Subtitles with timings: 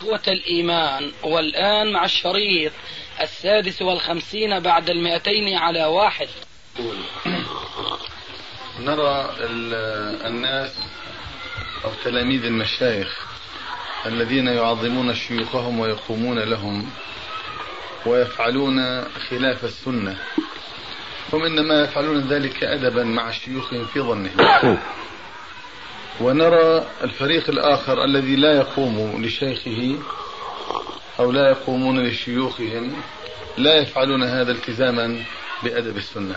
[0.00, 2.72] قوة الإيمان والآن مع الشريط
[3.20, 6.28] السادس والخمسين بعد المئتين على واحد.
[8.80, 9.34] نرى
[10.26, 10.78] الناس
[11.84, 13.26] أو تلاميذ المشايخ
[14.06, 16.90] الذين يعظمون شيوخهم ويقومون لهم
[18.06, 20.18] ويفعلون خلاف السنة
[21.32, 24.78] هم إنما يفعلون ذلك أدبا مع شيوخهم في ظنهم.
[26.20, 29.98] ونرى الفريق الآخر الذي لا يقوم لشيخه
[31.20, 32.92] أو لا يقومون لشيوخهم
[33.56, 35.24] لا يفعلون هذا التزاما
[35.62, 36.36] بأدب السنة.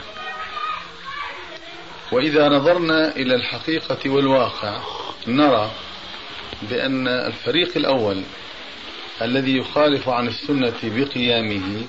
[2.11, 4.81] وإذا نظرنا إلى الحقيقة والواقع
[5.28, 5.72] نرى
[6.62, 8.23] بأن الفريق الأول
[9.22, 11.86] الذي يخالف عن السنة بقيامه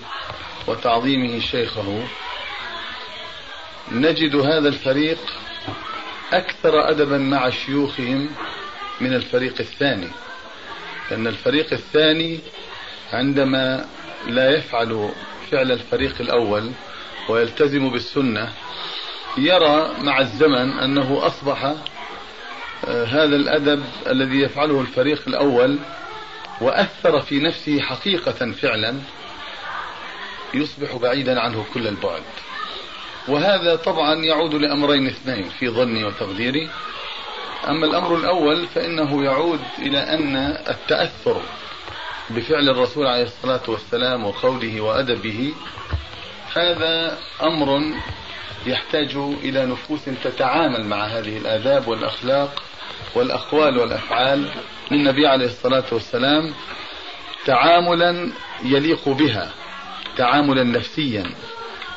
[0.67, 2.08] وتعظيمه شيخه
[3.92, 5.19] نجد هذا الفريق
[6.32, 8.30] أكثر أدبا مع شيوخهم
[9.00, 10.08] من الفريق الثاني
[11.10, 12.40] لأن الفريق الثاني
[13.12, 13.86] عندما
[14.26, 15.10] لا يفعل
[15.50, 16.72] فعل الفريق الأول
[17.28, 18.52] ويلتزم بالسنة
[19.38, 21.74] يرى مع الزمن أنه أصبح
[22.84, 25.78] آه، هذا الأدب الذي يفعله الفريق الأول
[26.60, 29.00] وأثر في نفسه حقيقة فعلا
[30.54, 32.22] يصبح بعيدا عنه كل البعد.
[33.28, 36.68] وهذا طبعا يعود لأمرين اثنين في ظني وتقديري.
[37.68, 40.36] أما الأمر الأول فإنه يعود إلى أن
[40.68, 41.42] التأثر
[42.30, 45.54] بفعل الرسول عليه الصلاة والسلام وقوله وأدبه
[46.56, 47.80] هذا أمر
[48.66, 52.62] يحتاج إلى نفوس تتعامل مع هذه الآداب والأخلاق
[53.14, 54.48] والأقوال والأفعال.
[54.90, 56.55] للنبي عليه الصلاة والسلام
[57.46, 59.52] تعاملا يليق بها
[60.17, 61.34] تعاملا نفسيا.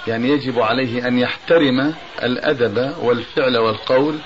[0.08, 4.20] يعني يجب عليه أن يحترم الأدب والفعل والقول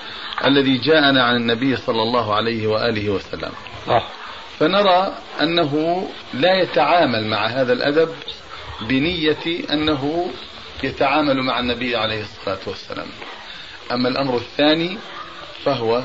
[0.46, 3.52] الذي جاءنا عن النبي صلى الله عليه وآله وسلم
[3.88, 4.04] آه.
[4.60, 8.10] فنرى أنه لا يتعامل مع هذا الأدب
[8.82, 10.32] بنية أنه
[10.84, 13.08] يتعامل مع النبي عليه الصلاة والسلام
[13.92, 14.98] أما الأمر الثاني
[15.64, 16.04] فهو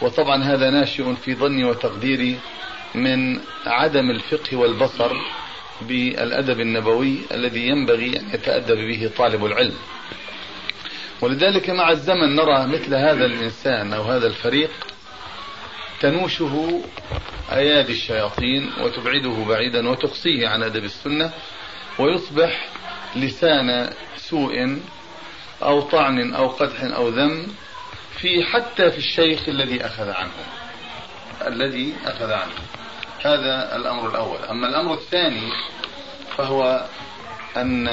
[0.00, 2.38] وطبعا هذا ناشئ في ظني وتقديري
[2.94, 5.12] من عدم الفقه والبصر
[5.88, 9.74] بالأدب النبوي الذي ينبغي أن يتأدب به طالب العلم.
[11.20, 14.70] ولذلك مع الزمن نرى مثل هذا الإنسان أو هذا الفريق
[16.00, 16.82] تنوشه
[17.52, 21.30] أيادي الشياطين وتبعده بعيدا وتقصيه عن أدب السنة
[21.98, 22.68] ويصبح
[23.16, 24.78] لسان سوء
[25.62, 27.46] أو طعن أو قدح أو ذم
[28.20, 30.32] في حتى في الشيخ الذي أخذ عنه.
[31.46, 32.83] الذي أخذ عنه.
[33.24, 34.38] هذا الأمر الأول.
[34.50, 35.52] أما الأمر الثاني
[36.36, 36.86] فهو
[37.56, 37.88] أن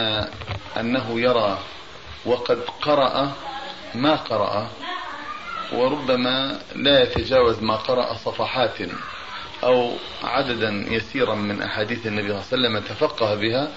[0.78, 1.60] أنه يرى
[2.26, 3.32] وقد قرأ
[3.96, 4.70] ما قرأ
[5.74, 8.78] وربما لا يتجاوز ما قرأ صفحات
[9.64, 9.92] أو
[10.24, 13.72] عددا يسيرا من أحاديث النبي صلى الله عليه وسلم تفقه بها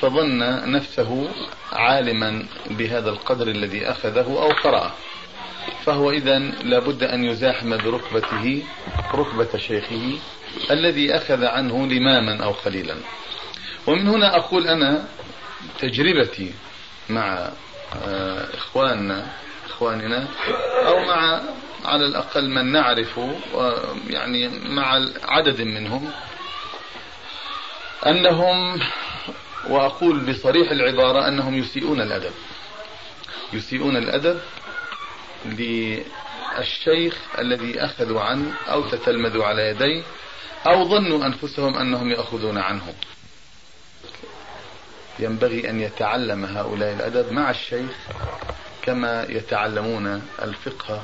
[0.00, 0.38] فظن
[0.72, 1.28] نفسه
[1.72, 4.90] عالما بهذا القدر الذي أخذه أو قرأه
[5.84, 8.62] فهو إذا لابد أن يزاحم بركبته
[9.14, 10.18] ركبة شيخه
[10.70, 12.94] الذي أخذ عنه لماما أو قليلا
[13.86, 15.04] ومن هنا أقول أنا
[15.78, 16.54] تجربتي
[17.08, 17.50] مع
[18.06, 19.26] آه، إخواننا
[19.66, 20.28] إخواننا
[20.86, 21.40] أو مع
[21.84, 23.20] على الأقل من نعرف
[24.10, 26.10] يعني مع عدد منهم
[28.06, 28.80] أنهم
[29.68, 32.32] وأقول بصريح العبارة أنهم يسيئون الأدب.
[33.52, 34.40] يسيئون الأدب
[35.44, 40.02] للشيخ الذي أخذوا عنه أو تتلمذوا على يديه
[40.66, 42.94] أو ظنوا أنفسهم أنهم يأخذون عنه
[45.18, 47.90] ينبغي أن يتعلم هؤلاء الأدب مع الشيخ
[48.82, 51.02] كما يتعلمون الفقه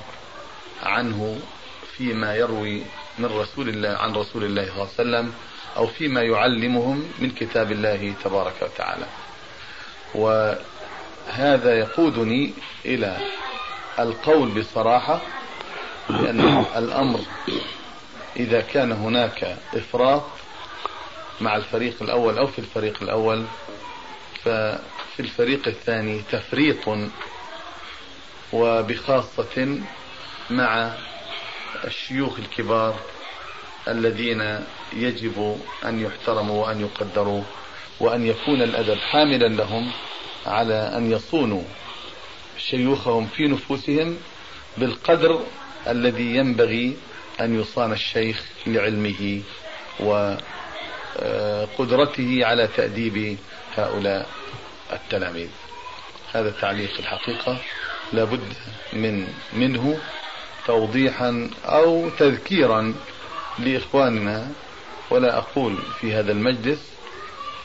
[0.82, 1.38] عنه
[1.96, 2.82] فيما يروي
[3.18, 5.34] من رسول الله عن رسول الله صلى الله عليه وسلم
[5.76, 9.06] أو فيما يعلمهم من كتاب الله تبارك وتعالى.
[10.14, 12.54] وهذا يقودني
[12.84, 13.16] إلى
[13.98, 15.20] القول بصراحة
[16.10, 17.20] بأن الأمر
[18.36, 20.22] إذا كان هناك إفراط
[21.40, 23.44] مع الفريق الأول أو في الفريق الأول
[24.44, 26.88] ففي الفريق الثاني تفريط
[28.52, 29.78] وبخاصة
[30.50, 30.92] مع
[31.84, 32.94] الشيوخ الكبار
[33.88, 34.60] الذين
[34.92, 37.42] يجب أن يحترموا وأن يقدروا
[38.00, 39.90] وأن يكون الأدب حاملا لهم
[40.46, 41.62] على أن يصونوا
[42.58, 44.18] شيوخهم في نفوسهم
[44.78, 45.40] بالقدر
[45.86, 46.96] الذي ينبغي
[47.40, 49.42] أن يصان الشيخ لعلمه
[51.16, 53.38] وقدرته على تأديب
[53.76, 54.28] هؤلاء
[54.92, 55.48] التلاميذ.
[56.34, 57.58] هذا تعليق الحقيقة.
[58.12, 58.52] لابد
[58.92, 59.98] من منه
[60.66, 62.94] توضيحا أو تذكيرا
[63.58, 64.50] لإخواننا.
[65.10, 66.92] ولا أقول في هذا المجلس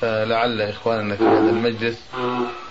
[0.02, 2.02] فلعل إخواننا في هذا المجلس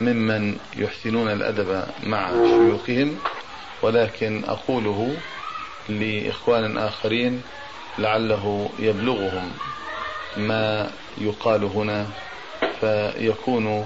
[0.00, 3.18] ممن يحسنون الأدب مع شيوخهم.
[3.82, 5.16] ولكن أقوله
[5.88, 7.42] لإخوان آخرين
[7.98, 9.52] لعله يبلغهم
[10.36, 12.06] ما يقال هنا
[12.80, 13.84] فيكونوا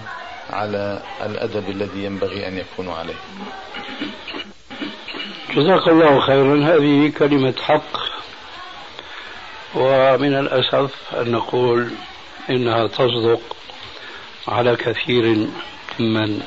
[0.51, 3.15] على الأدب الذي ينبغي أن يكونوا عليه.
[5.57, 6.57] جزاك الله خيرا.
[6.57, 8.01] هذه كلمة حق
[9.75, 11.91] ومن الأسف أن نقول
[12.51, 13.57] إنها تصدق
[14.49, 15.49] على كثير
[15.99, 16.43] من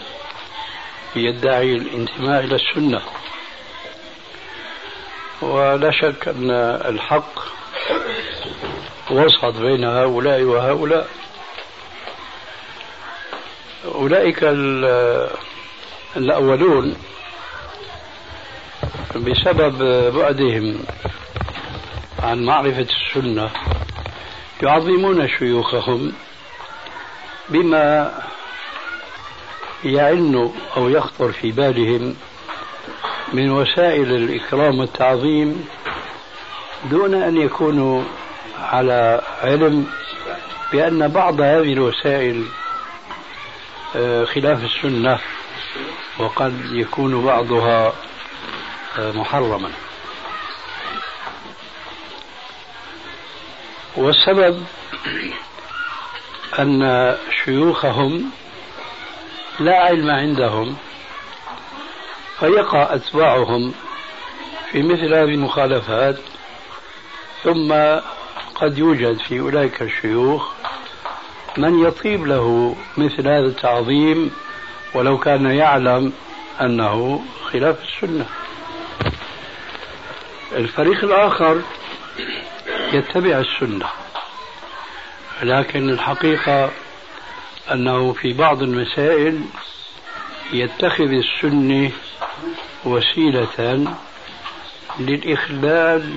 [1.16, 3.02] يدعي الانتماء إلى السنة.
[5.44, 6.52] ولا شك أن
[6.86, 7.40] الحق
[9.12, 11.08] وسط بين هؤلاء وهؤلاء.
[13.86, 14.40] أولئك
[16.18, 16.96] الأولون
[19.16, 19.84] بسبب
[20.16, 20.80] بعدهم
[22.24, 23.50] عن معرفة السنة
[24.64, 26.14] يعظمون شيوخهم
[27.50, 28.14] بما
[29.84, 32.16] يعن أو يخطر في بالهم
[33.34, 35.68] من وسائل الإكرام والتعظيم
[36.90, 38.04] دون أن يكونوا
[38.60, 39.88] على علم
[40.72, 42.46] بأن بعض هذه الوسائل
[43.96, 45.20] آه، خلاف السنة
[46.20, 47.94] وقد يكون بعضها
[49.00, 49.72] آه، محرما.
[53.96, 54.66] والسبب
[56.60, 57.16] أن
[57.46, 58.32] شيوخهم
[59.60, 60.78] لا علم عندهم
[62.44, 63.74] فيقع أتباعهم
[64.72, 66.18] في مثل هذه المخالفات
[67.44, 67.74] ثم
[68.56, 70.52] قد يوجد في أولئك الشيوخ
[71.58, 74.32] من يطيب له مثل هذا التعظيم
[74.94, 76.14] ولو كان يعلم
[76.62, 78.26] أنه خلاف السنة.
[80.52, 81.62] الفريق الآخر
[82.94, 83.88] يتبع السنة
[85.44, 86.72] لكن الحقيقة
[87.72, 89.42] أنه في بعض المسائل
[90.54, 91.92] يتخذ السنة
[92.86, 93.86] وسيلة
[95.00, 96.14] للإخلال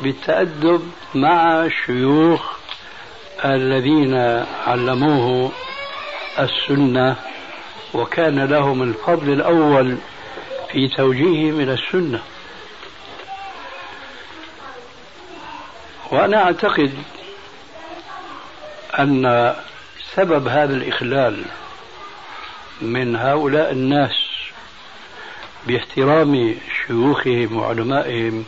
[0.00, 2.56] بالتأدب مع الشيوخ
[3.44, 4.14] الذين
[4.66, 5.52] علموه
[6.38, 7.16] السنة
[7.94, 9.96] وكان لهم الفضل الأول
[10.72, 12.22] في توجيههم إلى السنة.
[16.10, 16.92] وأنا أعتقد
[18.98, 19.54] أن
[20.14, 21.44] سبب هذا الإخلال
[22.82, 24.19] من هؤلاء الناس
[25.66, 26.54] باحترام
[26.86, 28.44] شيوخهم وعلمائهم.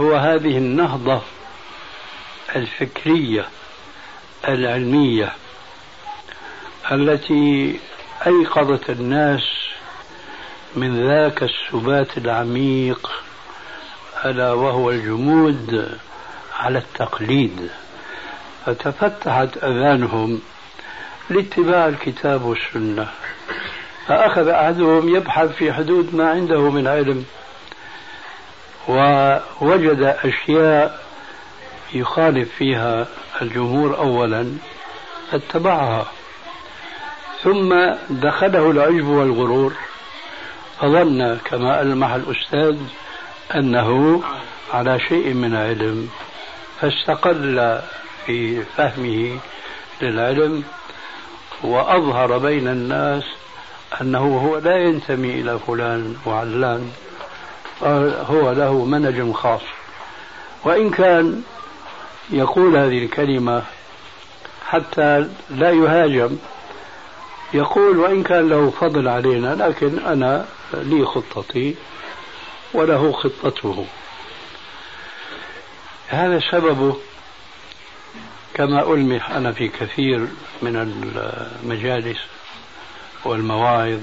[0.00, 1.22] هو هذه النهضة
[2.56, 3.48] الفكرية
[4.48, 5.32] العلمية
[6.92, 7.80] التي
[8.26, 9.42] أيقظت الناس
[10.76, 13.12] من ذاك السبات العميق
[14.24, 15.98] ألا وهو الجمود
[16.58, 17.70] على التقليد.
[18.66, 20.40] فتفتحت أذانهم
[21.30, 23.08] لاتباع الكتاب والسنة.
[24.08, 27.24] فأخذ أحدهم يبحث في حدود ما عنده من علم
[28.88, 31.04] ووجد أشياء
[31.94, 33.06] يخالف فيها
[33.42, 34.52] الجمهور أولا
[35.30, 36.06] فاتبعها
[37.42, 37.74] ثم
[38.10, 39.72] دخله العجب والغرور
[40.80, 42.76] فظن كما ألمح الأستاذ
[43.54, 44.22] أنه
[44.72, 46.08] على شيء من علم
[46.80, 47.80] فاستقل
[48.26, 49.38] في فهمه
[50.02, 50.64] للعلم
[51.62, 53.24] وأظهر بين الناس
[54.00, 56.90] أنه هو لا ينتمي إلى فلان وعلان
[58.30, 59.62] هو له منهج خاص.
[60.64, 61.42] وإن كان
[62.30, 63.62] يقول هذه الكلمة
[64.66, 66.38] حتى لا يهاجم
[67.54, 71.74] يقول وإن كان له فضل علينا لكن أنا لي خطتي
[72.74, 73.86] وله خطته.
[76.08, 76.96] هذا سببه
[78.54, 80.26] كما ألمح أنا في كثير
[80.62, 80.76] من
[81.62, 82.18] المجالس.
[83.24, 83.98] والمواعظ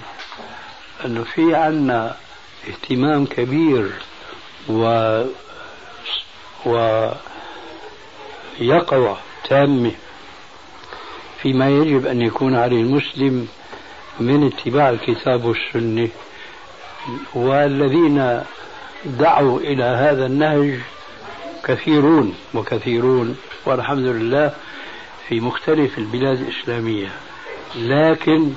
[1.06, 2.16] أنه في عنا
[2.68, 3.92] اهتمام كبير
[4.70, 5.24] و
[8.60, 9.18] ويقظة
[9.50, 9.92] تامة
[11.42, 13.48] فيما يجب أن يكون عليه المسلم
[14.20, 16.10] من اتباع الكتاب والسنة.
[17.34, 18.44] والذين
[19.06, 20.80] دعوا إلى هذا النهج
[21.64, 24.54] كثيرون وكثيرون والحمد لله
[25.28, 27.10] في مختلف البلاد الإسلامية.
[27.76, 28.54] لكن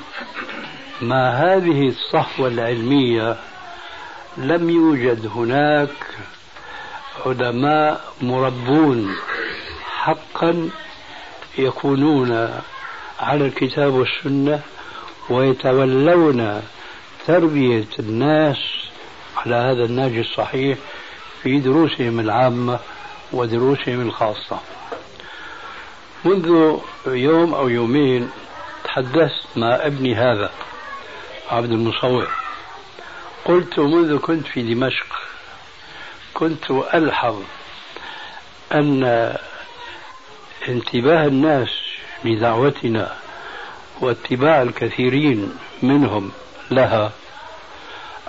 [1.02, 3.36] مع هذه الصحوة العلمية
[4.36, 5.88] لم يوجد هناك
[7.26, 9.16] علماء مربون
[9.84, 10.70] حقا
[11.58, 12.60] يكونون
[13.20, 14.60] على الكتاب والسنة
[15.30, 16.62] ويتولون
[17.26, 18.56] تربية الناس
[19.36, 20.78] على هذا النهج الصحيح
[21.42, 22.78] في دروسهم العامة
[23.32, 24.60] ودروسهم الخاصة.
[26.24, 28.30] منذ يوم أو يومين
[28.98, 30.50] تحدثت مع ابني هذا
[31.50, 32.28] عبد المصور.
[33.44, 35.06] قلت منذ كنت في دمشق
[36.34, 37.42] كنت ألحظ
[38.72, 39.04] أن
[40.68, 41.68] انتباه الناس
[42.24, 43.16] لدعوتنا
[44.00, 46.32] واتباع الكثيرين منهم
[46.70, 47.12] لها.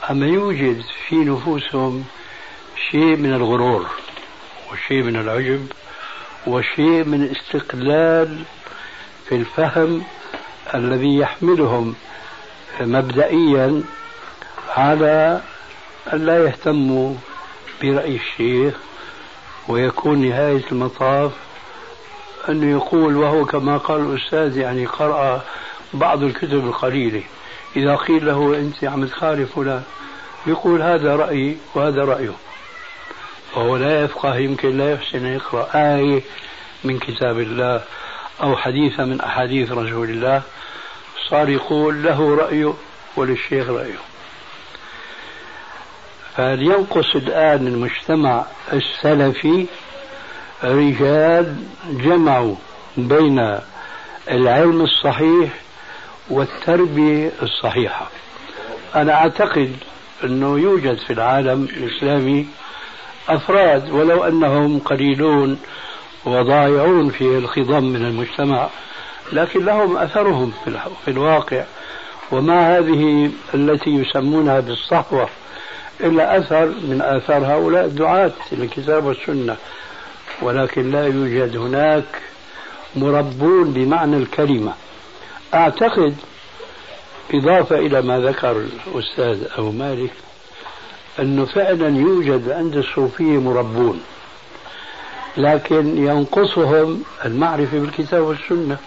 [0.09, 2.05] أما يوجد في نفوسهم
[2.91, 3.87] شيء من الغرور
[4.71, 5.67] وشيء من العجب
[6.47, 8.43] وشيء من استقلال
[9.29, 10.03] في الفهم
[10.75, 11.95] الذي يحملهم
[12.81, 13.83] مبدئيا
[14.77, 15.41] على
[16.13, 17.15] أن لا يهتموا
[17.81, 18.73] برأي الشيخ
[19.67, 21.31] ويكون نهاية المطاف
[22.49, 25.41] أنه يقول وهو كما قال الأستاذ يعني قرأ
[25.93, 27.23] بعض الكتب القليلة
[27.75, 29.83] إذا قيل له أنت عم تخالف فلان
[30.47, 32.33] يقول هذا رأيي وهذا رأيه.
[33.55, 36.21] وهو لا يفقه يمكن لا يحسن يقرأ آية
[36.83, 37.81] من كتاب الله.
[38.41, 40.41] أو حديثا من أحاديث رسول الله
[41.29, 42.73] صار يقول له رأيه
[43.15, 43.99] وللشيخ رأيه.
[46.35, 49.65] فلينقص الآن المجتمع السلفي
[50.63, 51.55] رجال
[51.89, 52.55] جمعوا
[52.97, 53.59] بين
[54.31, 55.49] العلم الصحيح
[56.29, 58.09] والتربية الصحيحة.
[58.95, 59.75] أنا أعتقد
[60.23, 62.47] أنه يوجد في العالم الإسلامي
[63.29, 65.59] أفراد ولو أنهم قليلون
[66.29, 68.69] وضائعون في الخضم من المجتمع
[69.33, 70.51] لكن لهم أثرهم
[71.05, 71.63] في الواقع.
[72.31, 75.29] وما هذه التي يسمونها بالصحوة
[76.01, 79.55] إلا أثر من آثار هؤلاء الدعاة للكتاب والسنة.
[80.41, 82.21] ولكن لا يوجد هناك
[82.95, 84.73] مربون بمعنى الكلمة.
[85.53, 86.15] أعتقد
[87.33, 90.11] إضافة إلى ما ذكر الأستاذ أبو مالك
[91.19, 94.01] أنه فعلا يوجد عند الصوفية مربون.
[95.37, 98.77] لكن ينقصهم المعرفة بالكتاب والسنة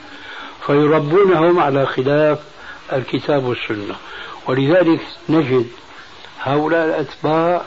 [0.66, 2.38] فيربونهم على خلاف
[2.92, 3.94] الكتاب والسنة.
[4.48, 5.66] ولذلك نجد
[6.42, 7.62] هؤلاء الأتباع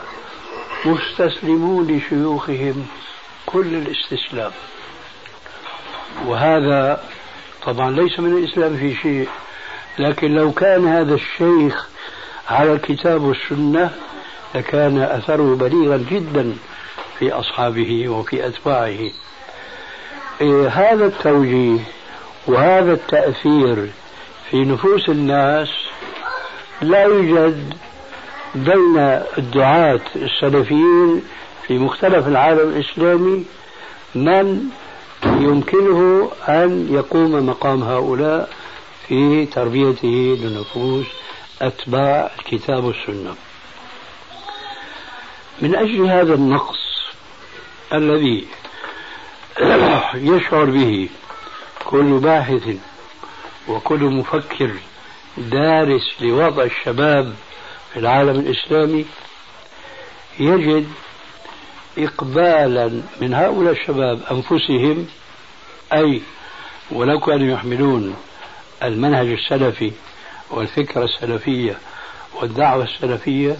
[0.84, 2.86] مستسلمون لشيوخهم
[3.46, 4.52] كل الاستسلام.
[6.26, 7.04] وهذا
[7.64, 9.28] طبعا ليس من الإسلام في شيء
[9.98, 11.88] لكن لو كان هذا الشيخ
[12.48, 13.90] على الكتاب والسنة
[14.54, 16.56] لكان أثره بليغا جدا.
[17.18, 19.10] في أصحابه وفي أتباعه.
[20.40, 21.78] إيه هذا التوجيه
[22.46, 23.90] وهذا التأثير
[24.50, 25.68] في نفوس الناس
[26.82, 27.74] لا يوجد
[28.54, 28.98] بين
[29.38, 31.22] الدعاة السلفيين
[31.66, 33.44] في مختلف العالم الإسلامي
[34.14, 34.62] من
[35.24, 38.50] يمكنه أن يقوم مقام هؤلاء
[39.08, 41.06] في تربيته لنفوس
[41.62, 43.34] أتباع الكتاب والسنة.
[45.62, 46.85] من أجل هذا النقص
[47.92, 48.46] الذي
[50.14, 51.08] يشعر به
[51.84, 52.76] كل باحث
[53.68, 54.70] وكل مفكر
[55.38, 57.34] دارس لوضع الشباب
[57.92, 59.06] في العالم الإسلامي
[60.40, 60.88] يجد
[61.98, 65.06] إقبالا من هؤلاء الشباب أنفسهم
[65.92, 66.22] أي
[66.90, 68.16] ولو كانوا يحملون
[68.82, 69.92] المنهج السلفي
[70.50, 71.78] والفكرة السلفية
[72.34, 73.56] والدعوة السلفية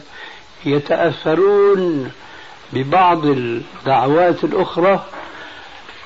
[0.64, 2.12] يتأثرون
[2.72, 5.04] ببعض الدعوات الأخرى.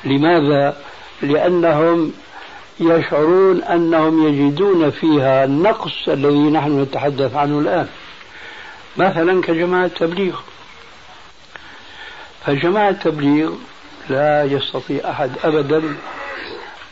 [0.04, 0.76] لماذا؟
[1.22, 2.12] لأنهم
[2.80, 7.86] يشعرون أنهم يجدون فيها النقص الذي نحن نتحدث عنه الآن.
[8.96, 10.36] مثلا كجماعة التبليغ.
[12.46, 13.52] فجماعة التبليغ
[14.10, 15.82] لا يستطيع أحد أبدا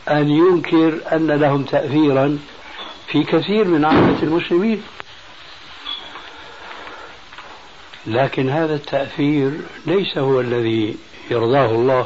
[0.09, 2.39] أن ينكر أن لهم تأثيرا
[3.07, 4.83] في كثير من عامة المسلمين.
[8.09, 9.51] لكن هذا التأثير
[9.85, 10.95] ليس هو الذي
[11.31, 12.05] يرضاه الله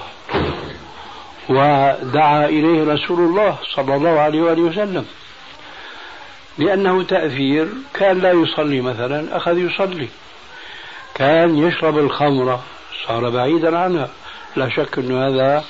[1.50, 5.06] ودعا إليه رسول الله صلى الله عليه وآله وسلم
[6.58, 10.08] لأنه تأثير كان لا يصلي مثلا أخذ يصلي
[11.16, 12.60] كان يشرب الخمر
[13.08, 14.10] صار بعيدا عنها
[14.56, 15.64] لا شك أن هذا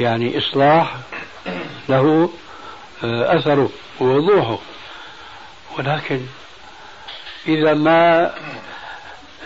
[0.00, 0.96] يعني إصلاح
[1.88, 2.30] له
[3.04, 4.58] آه، أثره ووضوحه
[5.78, 6.20] ولكن
[7.48, 8.30] إذا ما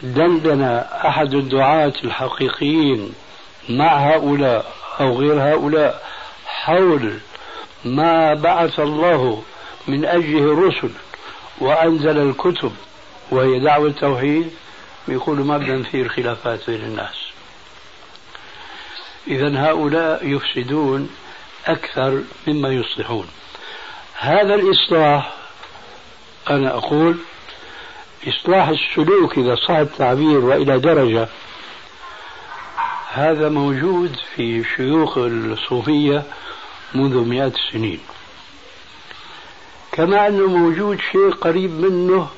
[0.03, 0.63] دندن
[1.07, 3.15] أحد الدعاة الحقيقيين
[3.69, 6.03] مع هؤلاء أو غير هؤلاء
[6.47, 7.19] حول
[7.85, 9.43] ما بعث الله
[9.89, 10.91] من أجله الرسل
[11.59, 12.73] وأنزل الكتب
[13.31, 14.51] وهي دعوة التوحيد
[15.09, 17.17] بيقولوا ما بدنا نثير خلافات بين الناس.
[19.27, 21.11] إذا هؤلاء يفسدون
[21.67, 23.27] أكثر مما يصلحون.
[24.19, 25.33] هذا الإصلاح
[26.51, 27.19] أنا أقول
[28.29, 31.29] إصلاح السلوك إذا صح التعبير وإلى درجة
[33.13, 36.23] هذا موجود في شيوخ الصوفية
[36.95, 38.01] منذ مئات السنين.
[39.93, 42.29] كما أنه موجود شيء قريب منه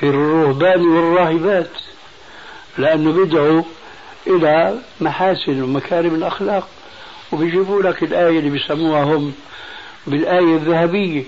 [0.00, 1.70] في الرهبان والراهبات
[2.78, 3.62] لأنه بدعوا
[4.26, 6.68] إلى محاسن ومكارم الأخلاق
[7.32, 9.32] وبيجيبوا لك الآية اللي بيسموها هم
[10.06, 11.24] بالآية الذهبية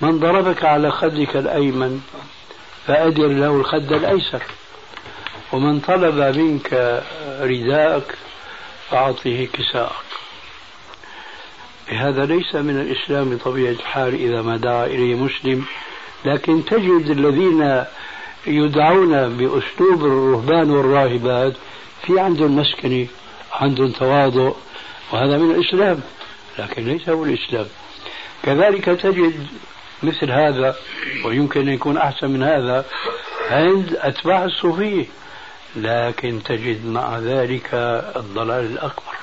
[0.00, 2.00] من ضربك على خدك الأيمن
[2.86, 4.42] فأدر له الخد الأيسر.
[5.52, 7.02] ومن طلب منك
[7.40, 8.14] رداءك
[8.90, 10.10] فأعطه كساءك.
[11.88, 15.64] هذا ليس من الإسلام بطبيعة الحال إذا ما دعا إليه مسلم
[16.24, 17.84] لكن تجد الذين
[18.46, 21.52] يدعون بأسلوب الرهبان والراهبات
[22.06, 23.06] في عندهم مسكنة
[23.52, 24.52] عندهم تواضع
[25.12, 26.00] وهذا من الإسلام
[26.58, 27.66] لكن ليس هو الإسلام.
[28.42, 29.46] كذلك تجد
[30.02, 30.76] مثل هذا
[31.24, 32.84] ويمكن أن يكون أحسن من هذا.
[33.50, 35.06] عند أتباع الصوفية؟
[35.76, 37.68] لكن تجد مع ذلك
[38.16, 39.14] الضلال الأكبر.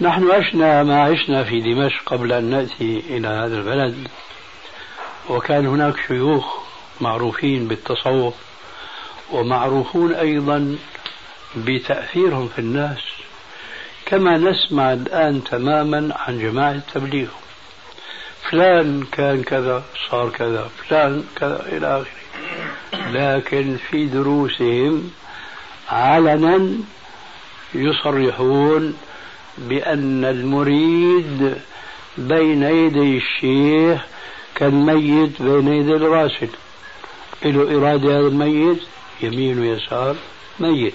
[0.00, 4.08] نحن عشنا ما عشنا في دمشق قبل أن نأتي إلى هذا البلد.
[5.28, 6.56] وكان هناك شيوخ
[7.00, 8.34] معروفين بالتصوف
[9.32, 10.76] ومعروفون أيضا
[11.56, 12.98] بتأثيرهم في الناس.
[14.06, 17.28] كما نسمع الآن تماما عن جماعة التبليغ.
[18.42, 22.20] فلان كان كذا صار كذا فلان كذا إلى آخره.
[23.12, 25.10] لكن في دروسهم
[25.88, 26.70] علنا
[27.74, 28.96] يصرحون
[29.58, 31.56] بأن المريد
[32.18, 34.00] بين يدي الشيخ
[34.54, 36.50] كالميت بين يدي الراشد.
[37.44, 38.82] له إرادة هذا الميت؟
[39.22, 40.16] يمين ويسار
[40.60, 40.94] ميت.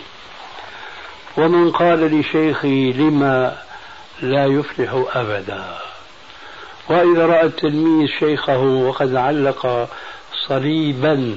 [1.38, 3.58] ومن قال لشيخه لما
[4.21, 5.77] لا يفلح أبدا؟
[6.89, 9.89] وإذا رأى التلميذ شيخه وقد علق
[10.48, 11.36] صليبا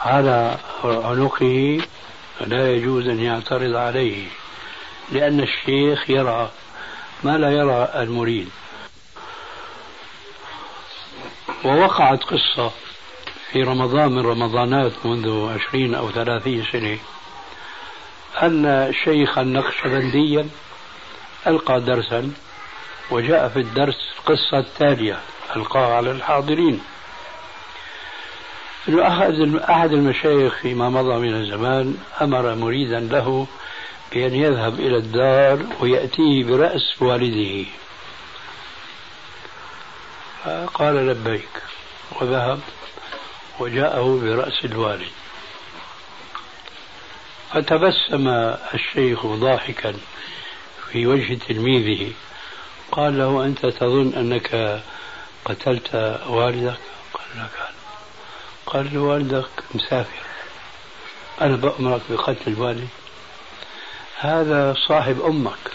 [0.00, 1.80] على عنقه
[2.40, 4.26] لا يجوز أن يعترض عليه
[5.12, 6.50] لأن الشيخ يرى
[7.22, 8.48] ما لا يرى المريد.
[11.64, 12.70] ووقعت قصة
[13.52, 16.98] في رمضان من رمضانات منذ عشرين أو ثلاثين سنة
[18.42, 20.48] أن شيخا نقشبنديا
[21.46, 22.32] ألقى درسا
[23.10, 25.20] وجاء في الدرس القصة التالية
[25.56, 26.80] ألقاها على الحاضرين.
[28.88, 29.06] أنه
[29.70, 33.46] أحد المشايخ فيما مضى من الزمان أمر مريدا له
[34.12, 37.64] بأن يذهب إلى الدار ويأتيه برأس والده.
[40.74, 41.48] قال لبيك
[42.20, 42.60] وذهب
[43.60, 45.12] وجاءه برأس الوالد.
[47.52, 48.28] فتبسم
[48.74, 49.94] الشيخ ضاحكا
[50.92, 52.12] في وجه تلميذه.
[52.96, 54.80] قال له أنت تظن أنك
[55.44, 55.94] قتلت
[56.26, 56.78] والدك؟
[57.14, 57.74] قال لا كان
[58.66, 60.22] قال له والدك مسافر.
[61.40, 62.88] أنا بأمرك بقتل الوالد.
[64.18, 65.70] هذا صاحب أمك.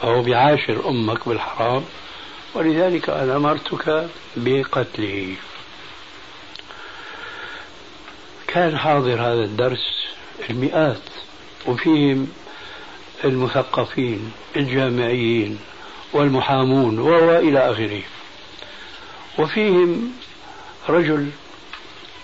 [0.00, 1.84] فهو بيعاشر أمك بالحرام.
[2.54, 5.36] ولذلك أنا أمرتك بقتله.
[8.46, 10.06] كان حاضر هذا الدرس
[10.50, 11.02] المئات
[11.66, 12.32] وفيهم
[13.24, 15.58] المثقفين الجامعيين
[16.12, 18.02] والمحامون وإلى آخره.
[19.38, 20.12] وفيهم
[20.88, 21.30] رجل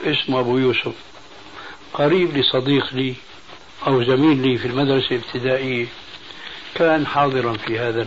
[0.05, 0.93] اسمه أبو يوسف
[1.95, 3.15] قريب لصديق لي
[3.87, 5.87] أو زميل لي في المدرسة الابتدائية
[6.75, 8.07] كان حاضرا في هذا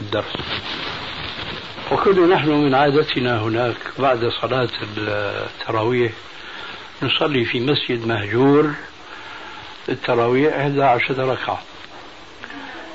[0.00, 0.32] الدرس.
[1.92, 6.12] وكنا نحن من عادتنا هناك بعد صلاة التراويح
[7.02, 8.70] نصلي في مسجد مهجور
[9.88, 11.62] التراويح 11 ركعة.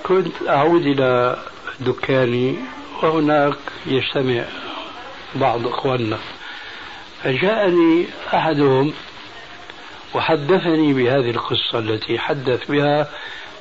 [0.08, 1.38] كنت أعود إلى
[1.80, 2.56] دكاني
[3.04, 4.46] وهناك يجتمع
[5.36, 6.18] بعض إخواننا.
[7.24, 8.94] فجاءني أحدهم
[10.16, 13.10] وحدثني بهذه القصة التي حدث بها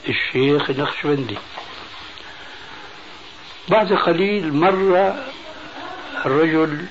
[0.09, 1.37] الشيخ النقشبندي
[3.69, 5.15] بعد قليل مر
[6.27, 6.87] الرجل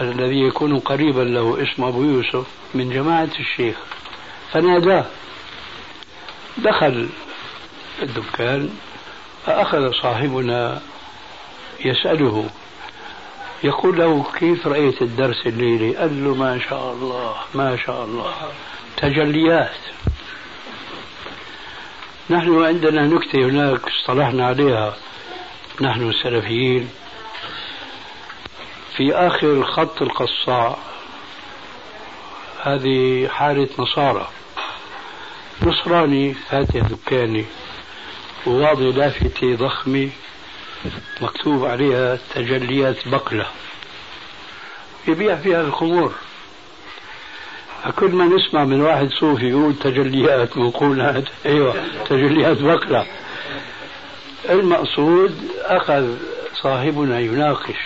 [0.00, 3.76] الذي يكون قريبا له اسمه أبو يوسف من جماعة الشيخ.
[4.52, 5.04] فناداه.
[6.58, 7.08] دخل
[8.02, 8.70] الدكان
[9.46, 10.80] فأخذ صاحبنا
[11.84, 12.50] يسأله
[13.64, 18.34] يقول له كيف رأيت الدرس الليلي؟ قال له ما شاء الله ما شاء الله
[18.96, 19.76] تجليات.
[22.30, 24.96] نحن عندنا نكتة هناك اصطلحنا عليها
[25.80, 26.90] نحن السلفيين.
[28.96, 30.76] في آخر خط القصاع
[32.62, 34.28] هذه حالة نصارى.
[35.62, 37.44] نصراني فاتح دكاني.
[38.48, 40.10] وواضع لافتة ضخمة
[41.20, 43.46] مكتوب عليها تجليات بقلة.
[45.08, 46.14] يبيع فيها الخمور.
[47.96, 51.74] كل ما نسمع من واحد صوفي يقول تجليات منقولات أيوه
[52.08, 53.06] تجليات بقلة.
[54.50, 56.16] المقصود أخذ
[56.54, 57.78] صاحبنا يناقش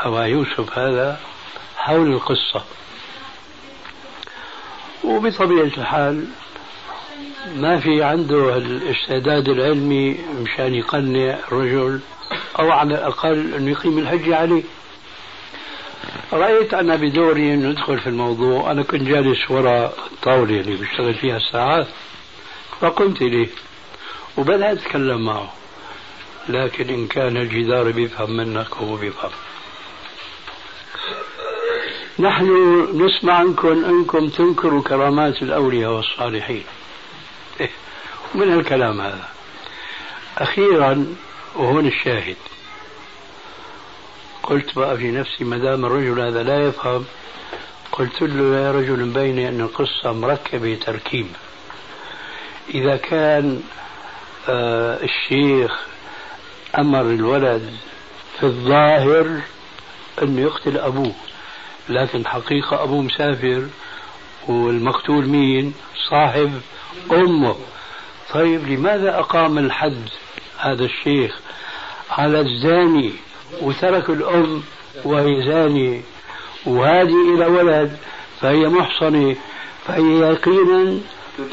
[0.00, 1.20] أبا يوسف هذا
[1.76, 2.64] حول القصة.
[5.04, 6.26] وبطبيعة الحال
[7.46, 12.00] ما في عنده الاستعداد العلمي مشان يقنع رجل
[12.58, 14.62] أو على الأقل انه يقيم الحجه عليه.
[16.32, 18.70] رأيت أنا بدوري أن أدخل في الموضوع.
[18.70, 21.86] أنا كنت جالس وراء الطاولة اللي بشتغل فيها الساعات
[22.80, 23.48] فقمت إليه
[24.36, 25.52] وبدأت أتكلم معه.
[26.48, 29.30] لكن إن كان الجدار بيفهم منك هو بيفهم.
[32.18, 32.46] نحن
[32.94, 36.64] نسمع عنكم أنكم تنكروا كرامات الأولياء والصالحين.
[38.34, 39.28] من الكلام هذا.
[40.38, 41.06] أخيرا
[41.56, 42.36] وهون الشاهد.
[44.42, 47.04] قلت بقى في نفسي ما دام الرجل هذا لا يفهم
[47.92, 51.26] قلت له يا رجل بيني أن القصة مركبة تركيب.
[52.74, 53.62] إذا كان
[54.48, 55.80] آه الشيخ
[56.78, 57.76] أمر الولد
[58.40, 59.40] في الظاهر
[60.22, 61.12] أنه يقتل أبوه
[61.88, 63.66] لكن حقيقة أبوه مسافر
[64.48, 65.74] والمقتول مين؟
[66.10, 66.60] صاحب
[67.12, 67.56] أمه
[68.34, 70.08] طيب لماذا أقام الحد
[70.58, 71.38] هذا الشيخ
[72.10, 73.12] على الزاني
[73.60, 74.62] وترك الأم
[75.04, 76.00] وهي زانية
[76.66, 77.96] وهذه إلى ولد
[78.40, 79.36] فهي محصنة
[79.86, 80.98] فهي يقينا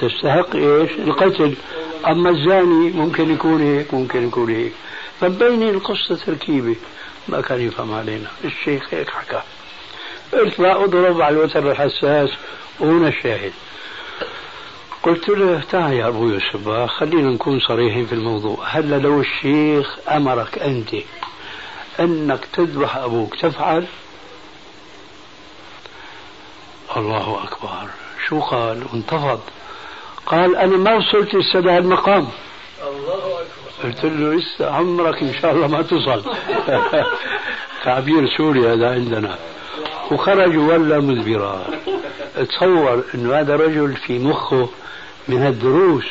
[0.01, 1.53] تستحق إيش؟ القتل.
[2.07, 4.73] أما الزاني ممكن يكون هيك ممكن يكون هيك.
[5.21, 6.75] فبين القصة تركيبه
[7.27, 8.27] ما كان يفهم علينا.
[8.45, 9.41] الشيخ هيك حكى.
[10.33, 12.29] قلت لا اضرب على الوتر الحساس
[12.79, 13.53] وهنا الشاهد
[15.03, 18.57] قلت له تعال يا أبو يوسف خلينا نكون صريحين في الموضوع.
[18.63, 20.89] هلا لو الشيخ أمرك أنت
[21.99, 23.85] أنك تذبح أبوك تفعل؟
[26.97, 27.89] الله أكبر.
[28.27, 29.39] شو قال؟ وانتفض
[30.25, 32.27] قال أنا ما وصلت لسه المقام.
[32.83, 33.83] الله أكبر.
[33.83, 36.23] قلت له لسه عمرك إن شاء الله ما تصل
[37.83, 39.37] تعبير سوري هذا عندنا.
[40.11, 41.65] وخرج ولا مدبرا
[42.35, 44.69] تصور إنه هذا رجل في مخه
[45.29, 46.05] من الدروس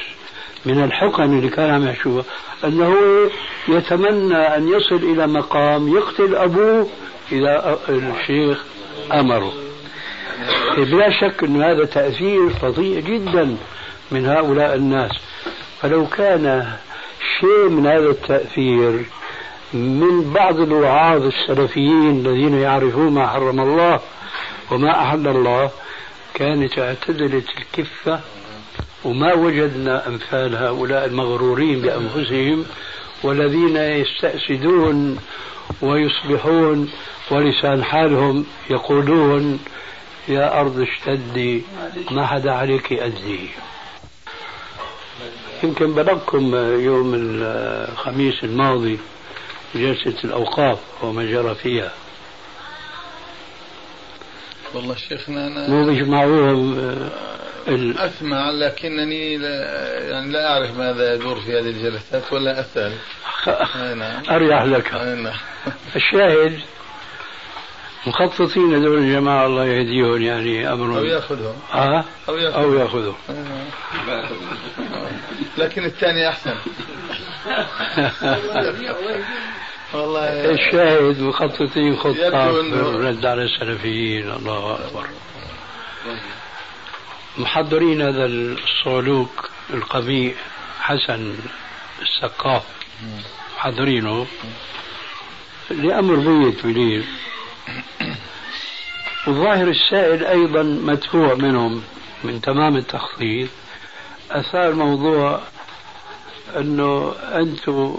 [0.65, 2.25] من الحقن اللي كان عم يحشوها
[2.65, 2.97] أنه
[3.69, 6.89] يتمنى أن يصل إلى مقام يقتل ابوه
[7.33, 8.65] اذا الشيخ
[9.13, 9.53] أمره.
[10.77, 13.57] بلا شك أن هذا تأثير فظيع جدا
[14.11, 15.13] من هؤلاء الناس.
[15.83, 16.73] فلو كان
[17.41, 19.07] شيء من هذا التأثير
[19.73, 24.01] من بعض الوعاظ السلفيين الذين يعرفون ما حرم الله
[24.71, 25.71] وما أحل الله
[26.35, 28.21] كانت اعتدلت الكفة
[29.05, 32.65] وما وجدنا أمثال هؤلاء المغرورين بأنفسهم
[33.23, 35.19] والذين يستأسدون
[35.83, 36.91] ويصبحون
[37.31, 39.61] ولسان حالهم يقولون
[40.29, 41.63] يا أرض اشتدي
[42.11, 43.49] ما حدا عليك أذي
[45.63, 48.99] يمكن بلغكم يوم الخميس الماضي
[49.75, 51.93] جلسة الأوقاف وما جرى فيها.
[54.75, 56.79] والله شيخنا أنا مو بيجمعوهم
[57.69, 57.99] ال...
[57.99, 62.93] أسمع لكنني لا يعني لا أعرف ماذا يدور في هذه الجلسات ولا أسأل.
[63.99, 64.23] نعم.
[64.31, 64.95] أريح لك.
[64.95, 65.35] نعم.
[65.97, 66.61] الشاهد
[68.07, 71.57] مخططين هذول الجماعة الله يهديهم يعني أمر أو يأخذهم.
[71.75, 72.65] آه؟ أو يأخذهم.
[72.65, 73.15] أو يأخذهم.
[75.59, 76.55] لكن الثاني أحسن.
[79.97, 80.51] والله.
[80.51, 85.07] الشاهد مخططين خطة الرد على السلفيين الله أكبر.
[87.39, 90.35] محضرين هذا الصعلوك القبيح
[90.81, 91.35] حسن
[92.03, 92.63] السقاف.
[93.57, 94.27] محضرينه
[95.71, 97.05] لأمر بيت بليل
[99.27, 101.83] والظاهر السائل أيضا مدفوع منهم
[102.25, 103.49] من تمام التخطيط.
[104.31, 105.41] أثار موضوع
[106.57, 107.95] أنه أنتم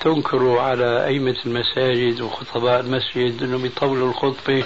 [0.00, 4.64] تنكروا على أئمة المساجد وخطباء المسجد أنه بيطولوا الخطبة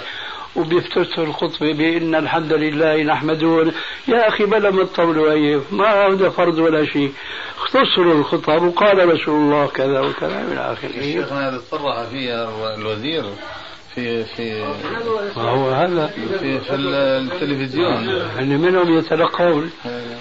[0.55, 3.71] وبيفتتحوا الخطبة بأن الحمد لله نحمده.
[4.07, 7.13] يا أخي بلا ما تطولوا أيه ما هذا فرض ولا شيء.
[7.57, 10.89] اختصروا الخطب وقال رسول الله كذا وكذا إلى آخره.
[10.89, 13.23] الشيخ هذا صرح فيها الوزير
[13.95, 14.61] في في
[15.37, 16.07] ما هو هذا؟
[16.39, 18.09] في في التلفزيون.
[18.37, 19.71] يعني منهم يتلقون.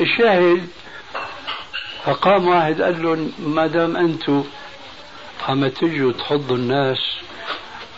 [0.01, 0.67] الشاهد
[2.07, 4.45] فقام واحد قال له ما دام أنتم
[5.49, 6.99] عم تجوا تحضوا الناس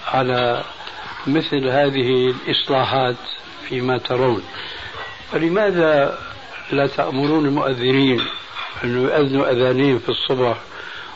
[0.06, 0.64] على
[1.26, 3.16] مثل هذه الإصلاحات
[3.68, 4.42] فيما ترون
[5.32, 6.18] فلماذا
[6.72, 8.20] لا تأمرون المؤذنين
[8.84, 10.56] أن يؤذنوا أذانين في الصبح؟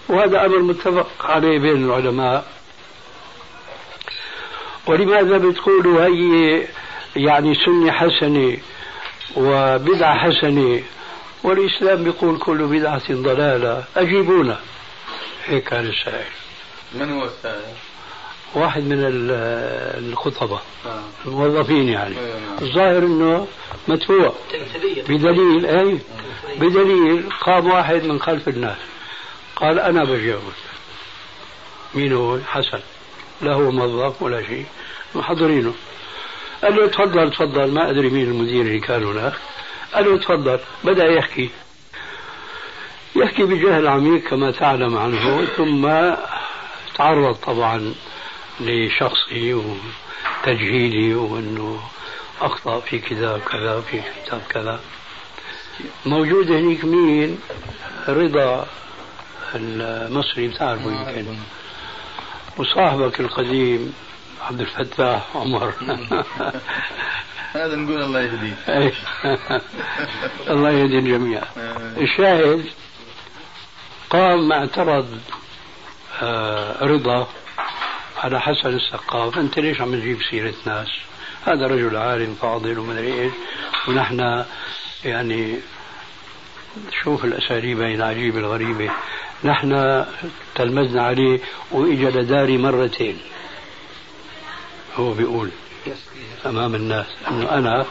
[0.09, 2.45] وهذا أمر متفق عليه بين العلماء.
[4.87, 6.63] ولماذا بتقولوا هي
[7.17, 8.57] يعني سنة حسنة
[9.37, 10.83] وبدعة حسنة؟
[11.45, 13.85] والإسلام بيقول كل بدعة ضلالة.
[13.97, 14.61] أجيبونا.
[15.47, 16.27] هيك كان السائل
[16.95, 17.75] من هو السائل؟
[18.55, 20.61] واحد من الخطبة.
[20.87, 21.03] آه.
[21.27, 22.17] الموظفين يعني.
[22.19, 22.63] آه.
[22.63, 23.47] الظاهر إنه
[23.89, 24.35] مدفوع.
[25.09, 25.99] بدليل اي
[26.59, 28.79] بدليل قام واحد من خلف الناس.
[29.57, 30.43] قال أنا بجاوب
[31.95, 32.81] مين هو؟ حسن.
[33.43, 34.67] لا هو موظف ولا شيء.
[35.15, 35.75] محضرينه.
[36.63, 37.71] قال له تفضل تفضل.
[37.71, 39.33] ما أدري مين المدير اللي كان هناك.
[39.95, 41.51] قال له تفضل بدأ يحكي.
[43.17, 45.91] يحكي بجهل عميق كما تعلم عنه ثم
[46.95, 47.95] تعرض طبعا
[48.61, 51.81] لشخصي وتجهيلي وأنه
[52.41, 54.81] أخطأ في كذا وكذا في كتاب كذا
[56.07, 57.39] موجود هنيك مين؟
[58.09, 58.67] رضا
[59.55, 61.37] المصري بتعرفه يمكن.
[62.57, 63.95] وصاحبك القديم
[64.49, 65.75] عبد الفتاح عمر.
[67.55, 68.55] هذا نقول الله يهديه.
[70.53, 71.43] الله يهدي الجميع.
[71.57, 72.01] آه.
[72.01, 72.65] الشاهد
[74.11, 75.19] قام ما اعترض
[76.23, 77.29] آه، رضا
[78.19, 79.39] على حسن السقاف.
[79.39, 80.89] أنت ليش عم تجيب سيرة ناس؟
[81.47, 83.33] هذا رجل عالم فاضل ومدري إيش.
[83.89, 84.45] ونحن
[85.05, 85.59] يعني
[87.03, 88.91] شوف الأساليب العجيبه الغريبة.
[89.45, 90.05] نحن
[90.55, 93.19] تلمذنا عليه وإجا لداري مرتين.
[94.97, 95.51] هو بيقول
[96.47, 97.07] أمام الناس.
[97.29, 97.87] انه أنا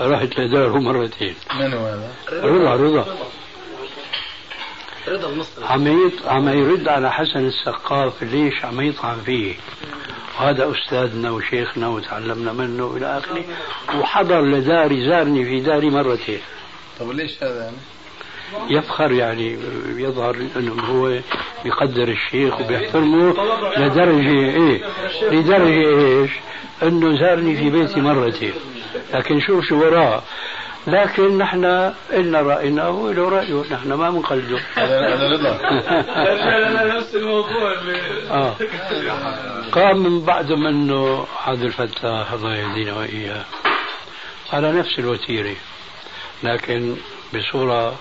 [0.00, 1.34] رحت لداره مرتين.
[1.60, 3.16] من هو هذا؟ رضا رضا.
[5.08, 5.64] رضا المصري.
[5.64, 9.54] عم عم يرد على حسن السقاف ليش عم يطعن فيه.
[10.40, 13.44] وهذا أستاذنا وشيخنا وتعلمنا منه إلى آخره.
[14.00, 16.40] وحضر لداري زارني في داري مرتين.
[17.00, 17.76] طب ليش هذا يعني؟
[18.70, 19.58] يفخر يعني
[19.96, 21.18] يظهر إنه هو
[21.64, 23.34] بيقدر الشيخ وبيحترمه
[23.76, 24.82] لدرجة إيه؟
[25.30, 26.30] لدرجة إيش؟
[26.82, 28.52] إنه زارني في بيتي مرتين.
[29.14, 30.22] لكن شوف شو وراه
[30.86, 31.64] لكن نحن
[32.12, 33.62] إلنا رأينا وله رأيه.
[33.70, 35.58] نحن ما بنقلده هذا رضا
[36.96, 37.74] نفس الموضوع
[38.30, 38.54] آه.
[39.72, 43.44] قام من بعد منه عبد الفتاح الله يهدينا وإياه.
[44.52, 45.54] على نفس الوتيرة.
[46.42, 46.96] لكن
[47.34, 47.94] بصورة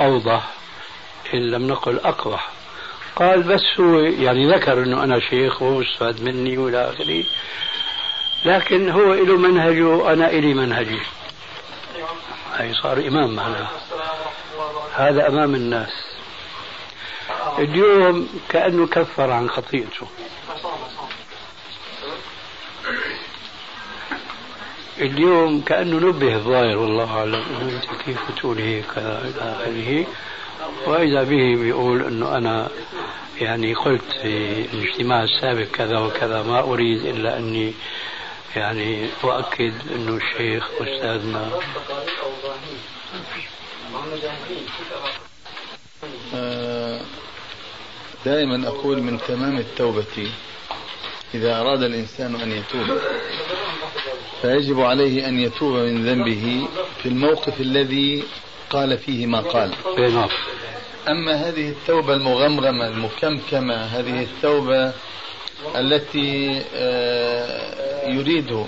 [0.00, 0.48] أوضح
[1.34, 2.48] إن لم نقل أقبح
[3.16, 7.24] قال بس هو يعني ذكر إنه أنا شيخ واستفاد مني وإلى آخره.
[8.44, 11.00] لكن هو له منهجه أنا إلي منهجي.
[12.60, 13.68] أي صار إمام معنا
[14.94, 15.92] هذا أمام الناس.
[17.58, 20.06] اليوم كأنه كفر عن خطيئته.
[25.00, 30.06] اليوم كأنه نبه الظاهر والله أعلم أنت كيف تقول هيك إلى آخره
[30.86, 32.68] وإذا به بيقول أنه أنا
[33.40, 37.72] يعني قلت في الاجتماع السابق كذا وكذا ما أريد إلا أني
[38.56, 41.50] يعني أؤكد أنه الشيخ أستاذنا.
[46.34, 47.00] آه،
[48.24, 50.30] دائما أقول من تمام التوبة
[51.34, 52.98] إذا أراد الإنسان أن يتوب.
[54.42, 56.68] فيجب عليه أن يتوب من ذنبه
[57.02, 58.24] في الموقف الذي
[58.70, 60.28] قال فيه ما قال نعم.
[61.08, 64.92] أما هذه التوبة المغمغمة المكمكمة هذه التوبة
[65.76, 68.64] التي آه، يريد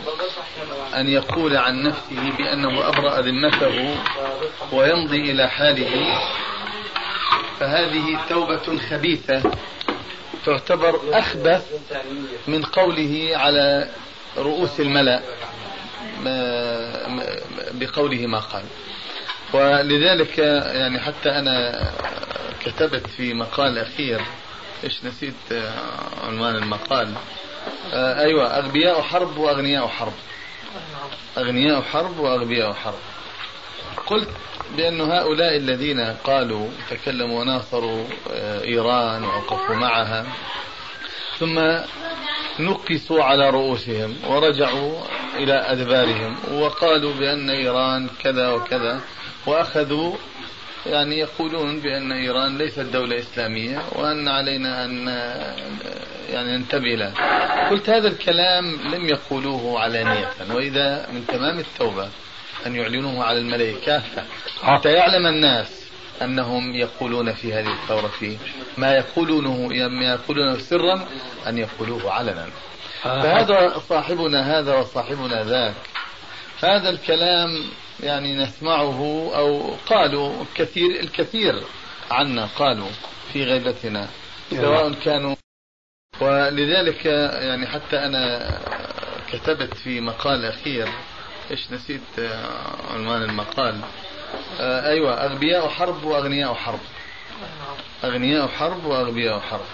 [0.94, 3.96] أن يقول عن نفسه بأنه أبرأ ذمته
[4.72, 6.20] ويمضي إلى حاله
[7.60, 9.42] فهذه توبة خبيثة
[10.46, 11.66] تعتبر أخبث
[12.48, 13.88] من قوله على
[14.38, 15.22] رؤوس الملأ
[17.72, 18.64] بقوله ما قال.
[19.52, 21.82] ولذلك يعني حتى أنا
[22.64, 24.20] كتبت في مقال أخير
[24.84, 25.62] إيش نسيت
[26.22, 27.14] عنوان المقال.
[27.94, 30.12] أيوة أغبياء حرب وأغنياء حرب.
[31.38, 32.98] أغنياء حرب وأغبياء حرب.
[34.06, 34.28] قلت
[34.76, 40.26] بأن هؤلاء الذين قالوا تكلموا وناصروا آه، إيران ووقفوا معها
[41.38, 41.60] ثم
[42.60, 45.00] نكسوا على رؤوسهم ورجعوا
[45.36, 49.00] إلى أدبارهم وقالوا بأن إيران كذا وكذا
[49.46, 50.16] وأخذوا
[50.86, 55.06] يعني يقولون بأن إيران ليست دولة إسلامية وأن علينا أن
[56.32, 57.12] يعني ننتبه له
[57.70, 58.64] قلت هذا الكلام
[58.94, 62.08] لم يقولوه علانية وإذا من تمام التوبة
[62.66, 64.24] أن يعلنوه على الملأ كافة
[64.62, 65.82] حتى يعلم الناس
[66.22, 68.38] أنهم يقولون في هذه الثورة
[68.78, 71.08] ما يقولونه ما يقولونه سرا
[71.46, 72.48] أن يقولوه علنا.
[73.02, 75.74] فهذا صاحبنا هذا وصاحبنا ذاك.
[76.64, 77.64] هذا الكلام
[78.02, 81.62] يعني نسمعه أو قالوا كثير الكثير
[82.10, 82.88] عنا قالوا
[83.32, 84.08] في غيبتنا
[84.50, 85.36] سواء كانوا
[86.20, 88.50] ولذلك يعني حتى أنا
[89.32, 90.88] كتبت في مقال أخير
[91.50, 92.00] إيش نسيت؟
[92.90, 93.80] عنوان المقال.
[94.60, 96.80] آه أيوة أغبياء حرب وأغنياء حرب.
[98.04, 99.66] أغنياء حرب وأغبياء حرب.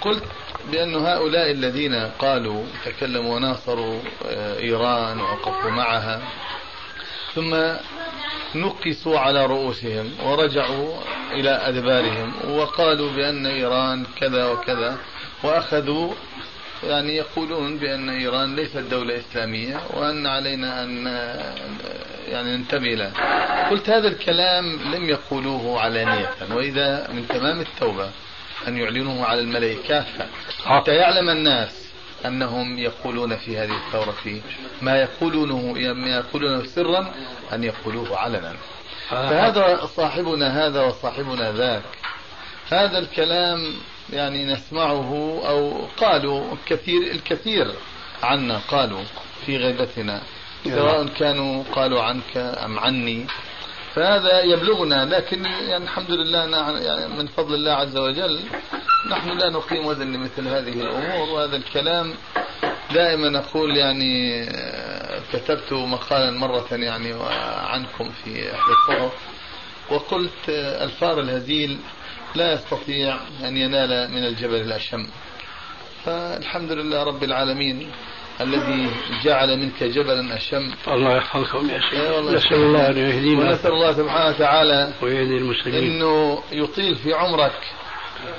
[0.00, 0.24] قلت
[0.72, 6.20] بأن هؤلاء الذين قالوا تكلموا وناصروا آه، إيران ووقفوا معها
[7.34, 7.56] ثم
[8.54, 10.94] نقصوا على رؤوسهم ورجعوا
[11.32, 14.98] إلى أدبارهم وقالوا بأن إيران كذا وكذا
[15.42, 16.14] وأخذوا
[16.82, 21.06] يعني يقولون بأن إيران ليست دولة إسلامية وأن علينا أن
[22.28, 23.12] يعني ننتبه له
[23.70, 28.10] قلت هذا الكلام لم يقولوه علانية وإذا من تمام التوبة
[28.68, 30.26] أن يعلنوه على الملأ كافة.
[30.64, 31.90] حتى يعلم الناس
[32.26, 34.40] أنهم يقولون في هذه الثورة في
[34.82, 37.14] ما يقولونه ما يقولونه سرا
[37.52, 38.54] أن يقولوه علنا.
[39.08, 41.82] فهذا صاحبنا هذا وصاحبنا ذاك.
[42.70, 43.74] هذا الكلام
[44.12, 47.66] يعني نسمعه أو قالوا كثير الكثير
[48.22, 49.02] عنا قالوا
[49.46, 50.22] في غيبتنا
[50.64, 53.26] سواء كانوا قالوا عنك أم عني.
[53.94, 56.38] فهذا يبلغنا لكن يعني الحمد لله
[56.78, 58.40] يعني من فضل الله عز وجل
[59.10, 62.14] نحن لا نقيم وزن لمثل هذه الأمور وهذا الكلام
[62.94, 64.46] دائما أقول يعني
[65.32, 67.14] كتبت مقالا مرة يعني
[67.66, 69.12] عنكم في إحدى الصحف
[69.90, 71.78] وقلت الفار الهزيل
[72.34, 75.06] لا يستطيع أن ينال من الجبل الأشم.
[76.04, 77.90] فالحمد لله رب العالمين
[78.40, 78.90] الذي
[79.24, 80.72] جعل منك جبلا أشم.
[80.88, 82.00] الله يحفظكم يا شيخ.
[82.32, 83.40] نسأل الله أن يهدينا.
[83.40, 85.84] ونسأل الله سبحانه وتعالى ويهدي المسلمين.
[85.84, 87.58] أنه يطيل في عمرك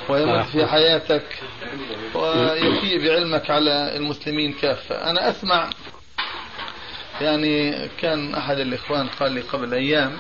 [0.09, 1.25] ويمد في حياتك
[2.15, 5.69] ويفيء بعلمك على المسلمين كافة أنا أسمع
[7.21, 10.17] يعني كان أحد الإخوان قال لي قبل أيام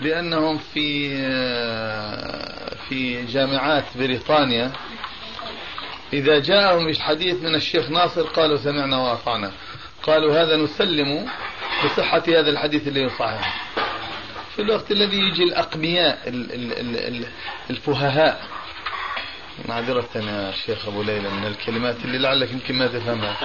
[0.00, 1.16] بأنهم في
[2.88, 4.72] في جامعات بريطانيا.
[6.12, 9.52] إذا جاءهم الحديث من الشيخ ناصر قالوا سمعنا وأطعنا.
[10.02, 11.28] قالوا هذا نسلم
[11.84, 13.68] بصحة هذا الحديث اللي يصحح
[14.56, 16.18] في الوقت الذي يجي الأقنياء
[17.70, 18.40] الفههاء
[19.64, 23.36] معذرة يا شيخ أبو ليلى من الكلمات اللي لعلك يمكن ما تفهمها.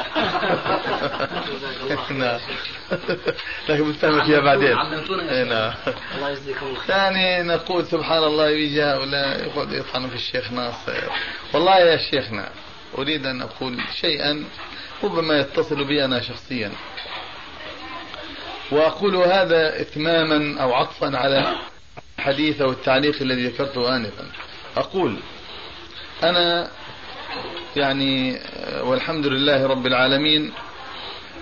[2.11, 2.39] نعم
[3.69, 4.75] لكن بتفهم فيها بعدين.
[5.49, 5.73] نعم.
[6.15, 11.03] الله يجزيكم ثاني نقول سبحان الله يجي هؤلاء يقعدوا يطعنوا في الشيخ ناصر.
[11.53, 12.49] والله يا شيخنا
[12.97, 14.43] أريد أن أقول شيئا
[15.03, 16.71] ربما يتصل بي أنا شخصيا.
[18.71, 21.55] وأقول هذا إتماما أو عطفا على
[22.19, 24.25] الحديث أو التعليق الذي ذكرته آنفا.
[24.77, 25.17] أقول
[26.23, 26.67] أنا
[27.75, 28.39] يعني
[28.81, 30.51] والحمد لله رب العالمين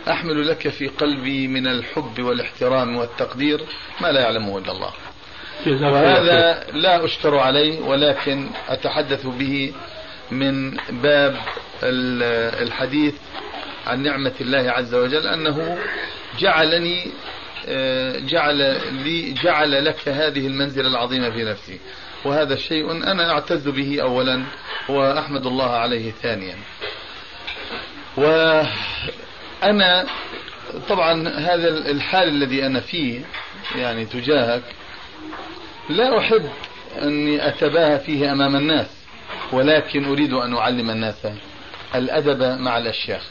[0.10, 3.62] أحمل لك في قلبي من الحب والاحترام والتقدير
[4.02, 4.91] ما لا يعلمه إلا الله.
[5.94, 9.74] وهذا لا أشكر عليه ولكن أتحدث به
[10.32, 11.36] من باب
[12.63, 13.15] الحديث
[13.88, 15.78] عن نعمة الله عز وجل أنه
[16.39, 17.12] جعلني
[18.30, 21.80] جعل لي جعل لك هذه المنزلة العظيمة في نفسي.
[22.26, 24.44] وهذا الشيء أنا أعتز به أولا
[24.90, 26.56] وأحمد الله عليه ثانيا.
[28.18, 30.06] وأنا
[30.90, 33.22] طبعا هذا الحال الذي أنا فيه
[33.76, 34.64] يعني تجاهك
[35.90, 36.50] لا أحب
[37.02, 38.88] أني أتباهى فيه أمام الناس
[39.52, 41.28] ولكن أريد أن أعلم الناس
[41.96, 43.22] الأدب مع الأشياخ.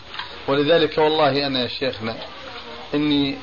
[0.48, 2.16] ولذلك والله أنا يا شيخنا
[2.94, 3.36] إني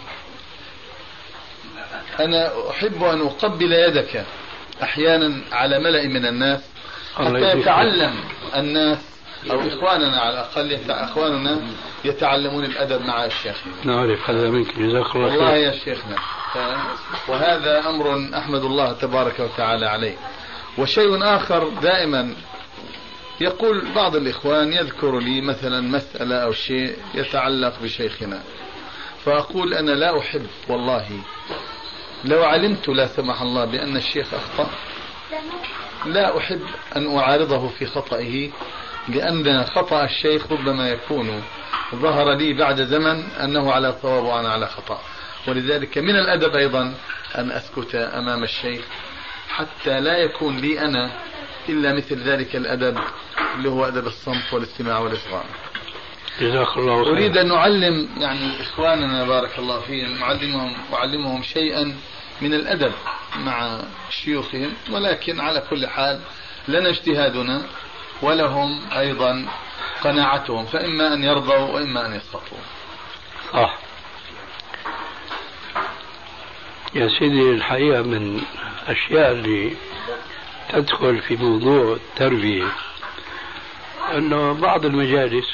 [2.20, 4.26] أنا أحب أن أقبل يدك
[4.84, 6.60] أحيانا على ملأ من الناس
[7.16, 8.16] حتى يتعلم
[8.56, 8.98] الناس
[9.52, 11.62] أو إخواننا على الأقل إخواننا
[12.06, 14.80] يتعلمون الأدب مع الشيخ نعرف هذا منك.
[14.80, 15.22] جزاك الله خير.
[15.22, 16.16] والله يا شيخنا.
[17.28, 20.16] وهذا أمر أحمد الله تبارك وتعالى عليه.
[20.78, 22.34] وشيء آخر دائما
[23.41, 28.39] يقول بعض الإخوان يذكر لي مثلا مسألة أو شيء يتعلق بشيخنا.
[29.26, 31.08] فأقول أنا لا أحب والله
[32.26, 34.70] لو علمت لا سمح الله بأن الشيخ أخطأ
[36.05, 36.61] لا أحب
[36.95, 38.51] أن أعارضه في خطئه
[39.07, 41.43] لأن خطأ الشيخ ربما يكون.
[41.95, 45.01] ظهر لي بعد زمن أنه على صواب وأنا على خطأ.
[45.47, 46.93] ولذلك من الأدب أيضا
[47.38, 48.82] أن أسكت أمام الشيخ
[49.49, 51.11] حتى لا يكون لي أنا
[51.70, 52.99] إلا مثل ذلك الأدب
[53.55, 55.45] اللي هو أدب الصمت والاستماع والإصغاء.
[56.42, 61.96] جزاك الله خير أريد أن نعلم يعني إخواننا بارك الله فيهم نعلمهم أعلمهم شيئا
[62.42, 62.92] من الأدب
[63.36, 63.80] مع
[64.10, 66.20] شيوخهم ولكن على كل حال
[66.68, 67.62] لنا اجتهادنا
[68.22, 69.46] ولهم أيضا
[70.04, 72.58] قناعتهم فإما أن يرضوا وإما أن يسخطوا
[73.54, 73.78] صح
[76.96, 78.42] يا سيدي الحقيقة من
[78.84, 79.76] الأشياء اللي
[80.70, 82.68] تدخل في موضوع التربية
[84.14, 85.48] أنه بعض المجالس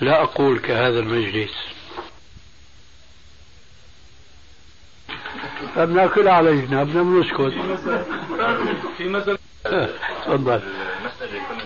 [0.00, 1.50] لا أقول كهذا المجلس.
[5.76, 7.52] بناكل على جنابنا بنسكت.
[8.98, 9.38] في مسألة
[10.24, 10.60] تفضل.
[11.00, 11.64] المسألة اللي كنا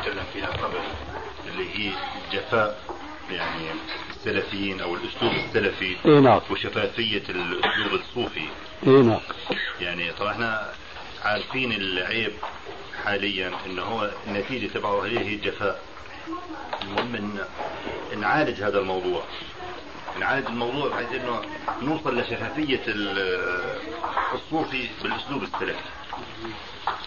[0.00, 0.78] نتكلم فيها قبل
[1.48, 1.92] اللي هي
[2.24, 2.80] الجفاء
[3.30, 3.66] يعني
[4.10, 6.40] السلفيين أو الأسلوب السلفي إي نعم.
[6.50, 8.48] وشفافية الأسلوب الصوفي.
[8.86, 9.20] إي نعم.
[9.80, 10.72] يعني طبعا إحنا
[11.24, 12.32] عارفين العيب
[13.04, 15.80] حاليا إنه هو النتيجة تبعه هي هي الجفاء.
[16.82, 19.22] المهم ان نعالج هذا الموضوع.
[20.20, 21.42] نعالج الموضوع بحيث إنه
[21.82, 23.78] نوصل لشفافية ال-
[24.34, 25.80] الصوفي بالأسلوب السلفي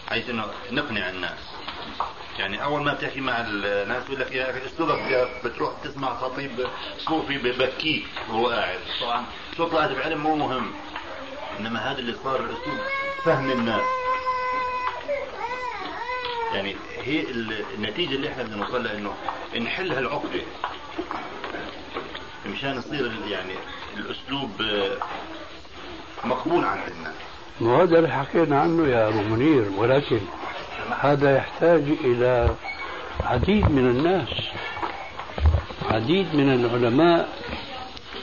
[0.06, 1.38] بحيث إنه نقنع الناس.
[2.38, 6.66] يعني أول ما بتحكي مع الناس يقول لك يا أخي أسلوبك بتروح تسمع خطيب
[6.98, 8.80] صوفي ببكيك وهو قاعد.
[9.00, 9.24] طبعا.
[9.56, 10.72] شو طلعت بعلم مو مهم.
[11.60, 12.78] إنما هذا اللي صار الأسلوب
[13.24, 13.82] فهم الناس.
[16.54, 19.12] يعني هي ال- النتيجة اللي إحنا بدنا نوصل لها إنه
[19.64, 20.40] نحل هالعقدة
[22.46, 23.52] مشان يصير يعني
[23.96, 24.96] الأسلوب آه،
[26.24, 27.14] مقبول عند الناس
[27.60, 30.20] وهذا اللي حكينا عنه يا أبو منير ولكن
[31.00, 32.54] هذا يحتاج إلى
[33.24, 34.28] عديد من الناس.
[35.90, 37.28] عديد من العلماء.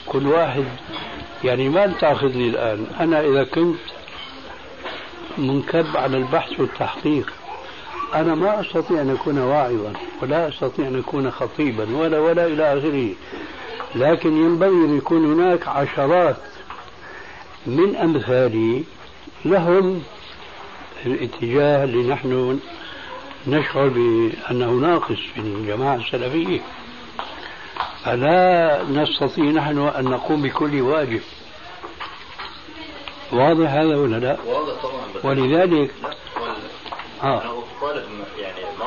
[0.06, 0.64] كل واحد
[1.44, 2.86] يعني ما تأخذني الآن.
[3.00, 3.78] أنا إذا كنت
[5.38, 7.32] منكب على البحث والتحقيق
[8.16, 9.92] أنا ما أستطيع أن أكون واعظا
[10.22, 13.14] ولا أستطيع أن أكون خطيبا ولا ولا إلى آخره
[13.94, 16.36] لكن ينبغي أن يكون هناك عشرات
[17.66, 18.84] من أمثالي
[19.44, 20.02] لهم
[21.06, 22.60] الاتجاه اللي نحن
[23.46, 26.60] نشعر بأنه ناقص في الجماعة السلفية
[28.04, 31.20] فلا نستطيع نحن أن نقوم بكل واجب
[33.32, 35.90] واضح هذا ولا لا؟ واضح طبعا ولذلك
[37.22, 37.42] آه.
[37.42, 38.04] أنا طالب
[38.38, 38.86] يعني ما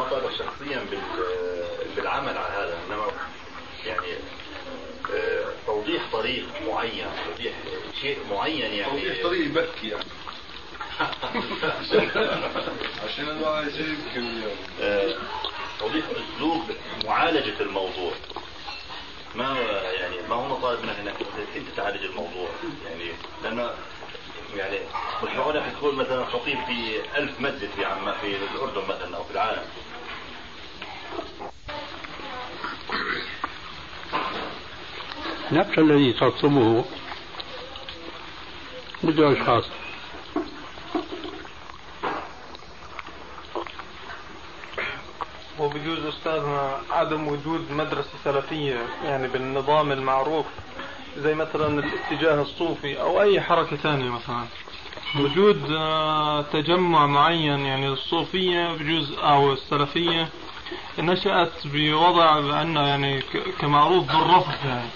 [0.78, 3.06] بال- بالعمل على هذا إنما
[3.86, 4.08] يعني
[5.14, 7.54] آه، توضيح طريق معين توضيح
[8.02, 8.92] شيء معين يعني.
[8.92, 10.04] توضيح طريق يبكي يعني.
[13.06, 14.42] عشان الواحد يمكن
[14.82, 15.16] آه،
[15.80, 16.06] توضيح
[16.36, 16.62] اسلوب
[17.06, 18.12] معالجة الموضوع.
[19.36, 19.60] ما
[19.94, 21.16] يعني ما هو طالب منك إنك
[21.56, 22.50] أنت تعالج الموضوع.
[22.86, 23.12] يعني
[23.44, 23.72] لأنه
[24.56, 24.80] يعني
[25.24, 29.24] مش معقول انك تكون مثلا خطيب في ألف مسجد في عمان في الأردن مثلا أو
[29.24, 29.62] في العالم.
[35.52, 36.86] نفس الذي تطلبه
[39.04, 39.64] بده أشخاص
[45.60, 50.46] وبجوز أستاذنا عدم وجود مدرسة سلفية يعني بالنظام المعروف
[51.18, 54.46] زي مثلا الاتجاه الصوفي أو أي حركة ثانية مثلا.
[55.20, 60.30] وجود آه، تجمع معين يعني الصوفية بجوز أو السلفية
[61.02, 63.22] نشأت بوضع بأنه يعني
[63.60, 64.90] كمعروف بالرفض يعني.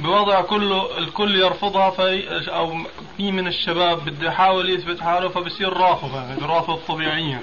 [0.00, 2.78] بوضع كله الكل يرفضها في أو
[3.16, 7.40] في من الشباب بده يحاول يثبت حاله فبصير رافض يعني برافض طبيعيا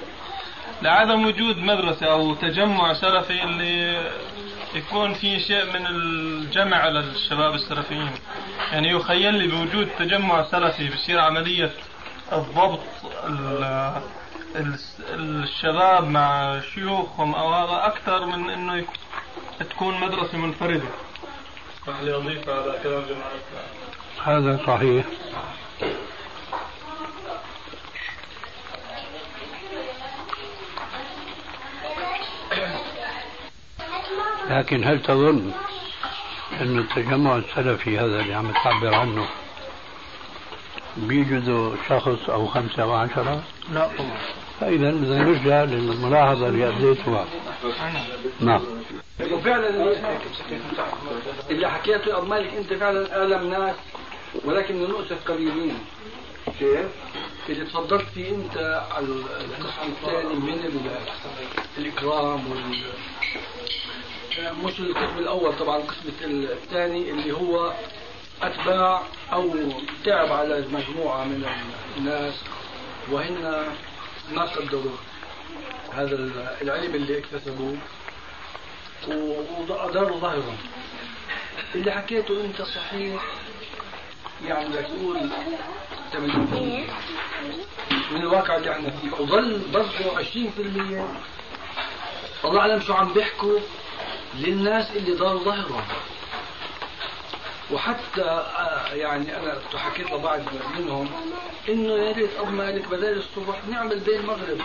[0.82, 4.02] لعدم وجود مدرسة أو تجمع سلفي اللي
[4.74, 8.10] يكون في شيء من الجمع للشباب السلفيين.
[8.72, 11.70] يعني يخيل لي بوجود تجمع سلفي بصير عملية
[12.32, 12.80] الضبط
[13.26, 14.02] ال- ال-
[15.10, 18.86] الشباب مع شيوخهم أو هذا أكثر من إنه يك-
[19.70, 20.88] تكون مدرسة منفردة.
[22.02, 23.32] لي أضيف على كلام جماعة.
[24.24, 25.04] هذا صحيح.
[34.50, 35.52] لكن هل تظن
[36.60, 39.26] أن التجمع السلفي هذا اللي عم تعبر عنه
[40.96, 44.10] بيوجد شخص أو خمسة أو عشرة لا طبعا.
[44.62, 47.26] فإذا نرجع للملاحظة اللي أديتها.
[48.40, 48.60] نعم.
[49.32, 49.68] وفعلا
[51.50, 53.74] اللي حكيته أبو مالك أنت فعلا الم ناس
[54.44, 55.78] ولكن من نؤسف قليلين.
[56.58, 56.86] كيف؟
[57.48, 60.98] اللي تفضلت فيه أنت على القسم الثاني من ال-
[61.78, 62.82] الإكرام وال
[64.64, 67.72] مش القسم الأول طبعا القسم الثاني اللي هو
[68.42, 69.02] أتباع
[69.32, 69.54] أو
[70.04, 71.44] تعب على مجموعة من
[71.98, 72.34] الناس
[73.10, 73.64] وهن
[74.30, 74.96] ما قدروا
[75.92, 76.16] هذا
[76.62, 77.76] العلم اللي اكتسبوه.
[79.68, 80.56] وأداروا ظهرهم
[81.74, 83.22] اللي حكيته أنت صحيح.
[84.44, 85.30] يعني تقول
[86.12, 86.16] 80%
[88.12, 89.12] من الواقع اللي إحنا فيه.
[89.12, 90.24] وظل برضه 20%
[92.44, 93.58] الله أعلم شو عم بيحكوا
[94.34, 95.82] للناس اللي ضل ظهرهم
[97.72, 100.40] وحتى آه، يعني أنا حكيت لبعض
[100.78, 101.10] منهم
[101.68, 104.60] إنه يا ريت اب مالك بدل الصبح نعمل بين المغرب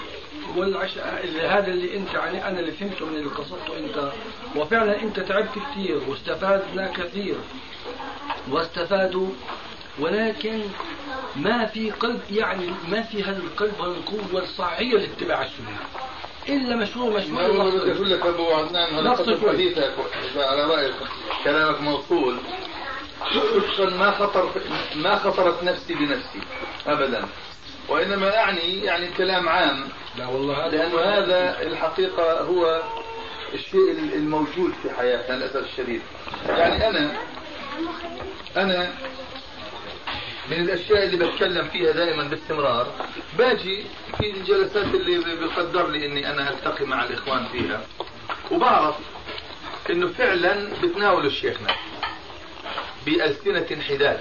[0.55, 4.11] والعشاء اللي هذا اللي أنت يعني أنا اللي فهمته من اللي قصدته أنت.
[4.55, 7.35] وفعلا أنت تعبت كثير واستفادنا كثير.
[8.51, 9.29] واستفادوا
[9.99, 10.61] ولكن
[11.35, 15.77] ما في قلب يعني ما في هذا القلب والقوة الصحية لاتباع السنة.
[16.49, 19.93] إلا مشروع مشروع ما أقول لك أبو عدنان هذا حديثك
[20.35, 20.95] على رأيك.
[21.43, 22.37] كلامك موصول.
[23.79, 24.49] ما خطر
[24.95, 26.39] ما خطرت نفسي بنفسي.
[26.87, 27.25] ابدا.
[27.89, 29.83] وإنما أعني يعني كلام عام.
[30.17, 32.81] لا والله لأنه هذا الحقيقة هو
[33.53, 36.01] الشيء الموجود في حياتنا للأسف الشديد.
[36.47, 37.17] يعني أنا
[38.57, 38.91] أنا
[40.51, 42.87] من الأشياء اللي بتكلم فيها دائما باستمرار
[43.37, 43.83] باجي
[44.17, 47.81] في الجلسات اللي بيقدر لي إني أنا ألتقي مع الإخوان فيها
[48.51, 48.95] وبعرف
[49.89, 51.67] إنه فعلا بتناولوا شيخنا
[53.07, 54.19] بألسنة حداد.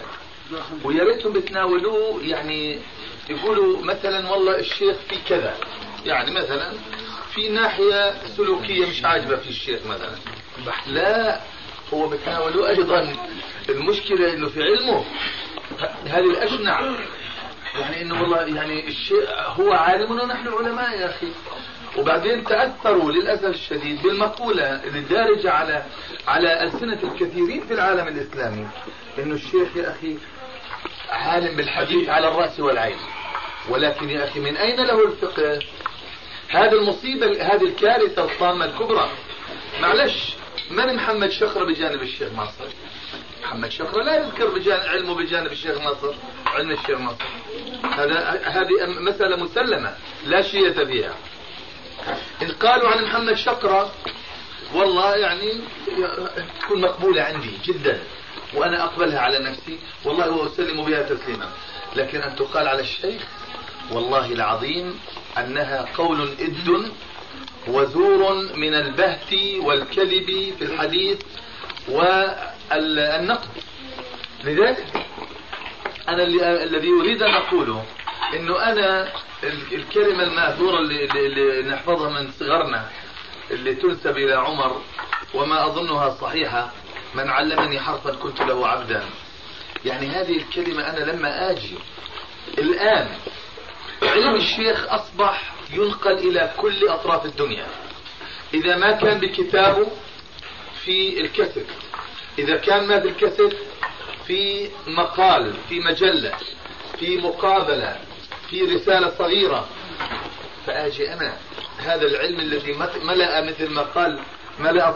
[0.85, 2.79] ويا ريتهم بتناولوه يعني
[3.31, 5.55] يقولوا مثلا والله الشيخ في كذا.
[6.05, 6.73] يعني مثلا
[7.35, 10.15] في ناحية سلوكية مش عاجبة في الشيخ مثلا.
[10.87, 11.41] لا
[11.95, 13.13] هو بتناولوه أيضا.
[13.69, 15.05] المشكلة إنه في علمه.
[16.07, 16.97] هذه الأشنع.
[17.75, 21.29] يعني إنه والله يعني الشيء هو عالم ونحن علماء يا أخي.
[21.99, 25.85] وبعدين تأثروا للأسف الشديد بالمقولة اللي دارجة على
[26.29, 28.67] على ألسنة الكثيرين في العالم الإسلامي
[29.19, 30.17] إنه الشيخ يا أخي
[31.11, 32.97] عالم بالحديث على الرأس والعين.
[33.69, 35.59] ولكن يا أخي من أين له الفقه؟
[36.49, 39.11] هذه المصيبة هذه الكارثة الطامة الكبرى.
[39.81, 40.35] معلش
[40.71, 42.65] من محمد شقرة بجانب الشيخ ناصر؟
[43.43, 46.15] محمد شقرة لا يذكر بجانب علمه بجانب الشيخ ناصر
[46.47, 47.25] علم الشيخ ناصر.
[47.85, 49.95] هذا هذه مسألة مسلمة
[50.27, 51.15] لا شية فيها.
[52.43, 53.93] إن قالوا عن محمد شقرة
[54.75, 55.61] والله يعني
[56.61, 58.01] تكون مقبولة عندي جدا
[58.55, 61.49] وأنا أقبلها على نفسي والله وأسلم بها تسليما.
[61.97, 63.23] لكن أن تقال على الشيخ
[63.91, 65.01] والله العظيم
[65.39, 66.93] أنها قول إد
[67.69, 71.23] وزور من البهت والكذب في الحديث
[71.89, 73.49] والنقد.
[74.45, 75.07] لذلك
[76.09, 76.23] أنا
[76.63, 77.85] الذي أريد أن أقوله
[78.35, 79.13] أنه أنا
[79.73, 82.89] الكلمة المأثورة اللي, اللي نحفظها من صغرنا
[83.51, 84.83] اللي تنسب إلى عمر
[85.35, 86.73] وما أظنها صحيحة
[87.15, 89.05] من علمني حرفا كنت له عبدا.
[89.85, 91.79] يعني هذه الكلمة أنا لما آجي
[92.59, 93.09] الآن
[94.03, 97.67] علم الشيخ أصبح ينقل إلى كل أطراف الدنيا.
[98.55, 99.87] إذا ما كان بكتابه
[100.85, 101.65] في الكسر
[102.39, 103.53] إذا كان ما في الكسر
[104.27, 106.35] في مقال في مجلة
[106.99, 107.97] في مقابلة
[108.51, 109.69] في رسالة صغيرة.
[110.67, 111.37] فآجي أنا.
[111.79, 112.73] هذا العلم الذي
[113.03, 114.19] ملأ مثل ما قال
[114.61, 114.91] ملأ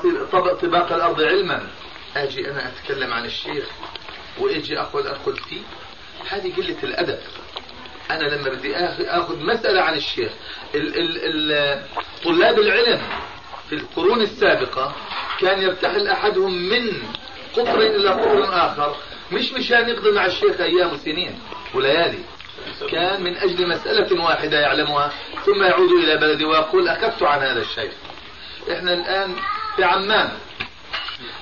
[0.62, 1.68] طباق الأرض علما.
[2.16, 3.64] آجي أنا أتكلم عن الشيخ
[4.38, 5.60] وإجي أخذ أخذ فيه
[6.28, 7.18] هذه قلة الأدب.
[8.10, 10.32] أنا لما بدي آخذ مسألة عن الشيخ
[10.74, 11.82] ال ال ال
[12.24, 13.02] طلاب العلم
[13.68, 14.94] في القرون السابقة
[15.40, 17.02] كان يرتحل أحدهم من
[17.56, 18.96] قطر إلى قطر آخر
[19.32, 21.38] مش مشان يقضي مع الشيخ أيام وسنين
[21.74, 22.18] وليالي.
[22.90, 25.12] كان من أجل مسألة واحدة يعلمها
[25.46, 27.92] ثم يعود إلى بلده ويقول أخذت عن هذا الشيء
[28.72, 29.36] إحنا الآن
[29.76, 30.30] في عمان.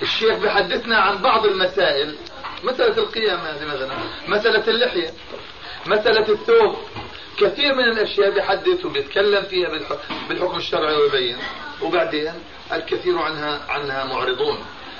[0.03, 2.15] الشيخ بحدثنا عن بعض المسائل.
[2.65, 3.95] مسألة القيام هذه مثلا
[4.29, 5.11] مسألة اللحية
[5.87, 6.77] مسألة الثوب
[7.39, 9.69] كثير من الأشياء بيحدث وبيتكلم فيها
[10.29, 11.37] بالحكم الشرعي ويبين.
[11.83, 12.33] وبعدين
[12.73, 14.59] الكثير عنها عنها معرضون.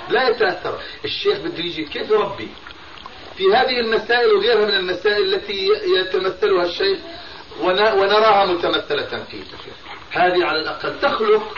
[0.09, 0.79] لا يتأثر.
[1.05, 2.47] الشيخ بده يجي كيف يربي
[3.39, 5.69] في هذه المسائل وغيرها من المسائل التي
[5.99, 6.99] يتمثلها الشيخ
[7.61, 9.43] ونراها متمثلة فيه
[10.11, 10.99] هذه على الأقل.
[11.01, 11.57] تخلق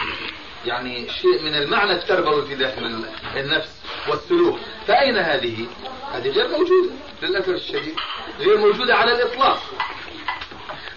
[0.65, 3.05] يعني شيء من المعنى التربوي في داخل
[3.35, 4.59] النفس والسلوك.
[4.87, 5.65] فأين هذه؟
[6.13, 6.89] هذه غير موجودة.
[7.21, 7.95] للأسف الشديد
[8.39, 9.61] غير موجودة على الإطلاق.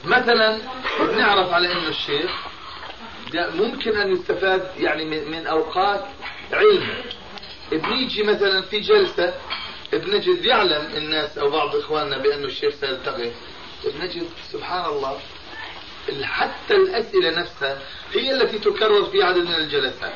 [0.05, 0.59] مثلا
[1.17, 2.31] نعرف على أن الشيخ
[3.35, 6.05] ممكن أن يستفاد يعني من أوقات
[6.53, 6.89] علم
[7.73, 9.35] بنيجي مثلا في جلسة
[9.93, 13.31] بنجد يعلم الناس أو بعض إخواننا بانه الشيخ سيلتقي.
[13.85, 15.19] بنجد سبحان الله
[16.23, 17.79] حتى الأسئلة نفسها
[18.13, 20.15] هي التي تكرر في عدد من الجلسات.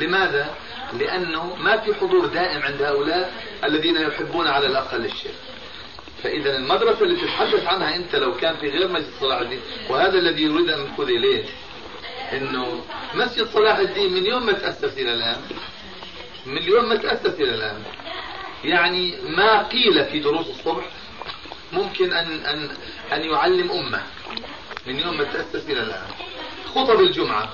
[0.00, 0.54] لماذا؟
[0.92, 3.32] لأنه ما في حضور دائم عند هؤلاء
[3.64, 5.32] الذين يحبون على الأقل الشيخ
[6.22, 10.42] فإذا المدرسة اللي تتحدث عنها أنت لو كان في غير مسجد صلاح الدين وهذا الذي
[10.42, 11.44] يريد أن نخذ إليه
[12.32, 12.84] إنه
[13.14, 15.40] مسجد صلاح الدين من يوم ما تأسس إلى الآن
[16.46, 17.82] من يوم ما تأسس إلى الآن
[18.64, 20.84] يعني ما قيل في دروس الصبح
[21.72, 22.70] ممكن أن أن
[23.12, 24.02] أن يعلم أمة.
[24.86, 26.06] من يوم ما تأسس إلى الآن.
[26.74, 27.52] خطب الجمعة.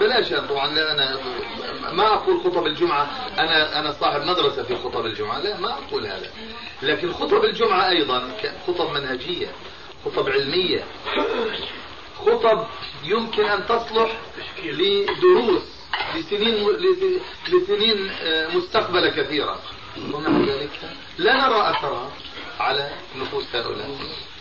[0.00, 1.20] بلاش طبعا لا أنا
[1.92, 3.10] ما أقول خطب الجمعة.
[3.38, 5.38] أنا أنا صاحب مدرسة في خطب الجمعة.
[5.38, 6.30] لا ما أقول هذا.
[6.82, 8.32] لكن خطب الجمعة أيضا
[8.66, 9.48] خطب منهجية
[10.04, 10.84] خطب علمية
[12.18, 12.66] خطب
[13.04, 14.18] يمكن أن تصلح
[14.64, 15.62] لدروس
[16.16, 16.68] لسنين
[17.48, 19.60] لسنين آه، مستقبله كثيره
[20.14, 20.70] ومع ذلك.
[21.18, 22.10] لا نرى اثرها
[22.60, 23.90] على نفوس هؤلاء.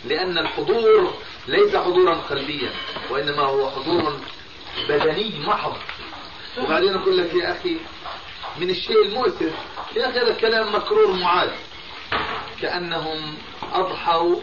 [0.05, 1.13] لأن الحضور
[1.47, 2.71] ليس حضورا قلبيا
[3.09, 4.19] وإنما هو حضور
[4.89, 5.77] بدني محض.
[6.57, 7.77] وبعدين أقول لك يا أخي
[8.59, 9.53] من الشيء المؤسف
[9.95, 11.51] يا أخي هذا كلام مكرور معاد
[12.61, 13.37] كأنهم
[13.73, 14.35] أضحوا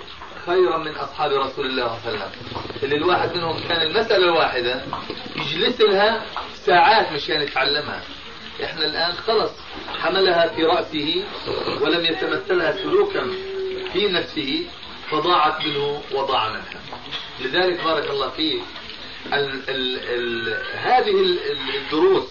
[0.47, 2.31] خيرا من أصحاب رسول الله صلى الله عليه وسلم.
[2.83, 4.85] اللي الواحد منهم كان المسألة الواحدة
[5.37, 8.03] يجلس لها ساعات مشان يتعلمها.
[8.65, 9.51] إحنا الآن خلص
[9.99, 11.25] حملها في رأسه
[11.81, 13.27] ولم يتمثلها سلوكا
[13.93, 14.65] في نفسه
[15.11, 16.81] فضاعت منه وضاع منها.
[17.41, 18.63] لذلك بارك الله فيك
[19.33, 21.11] ال ال ال هذه
[21.77, 22.25] الدروس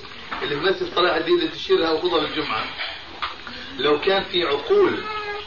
[0.44, 2.66] اللي في صلاح الدين اللي تشيرها وخطب الجمعة
[3.80, 5.04] لو كان في عقول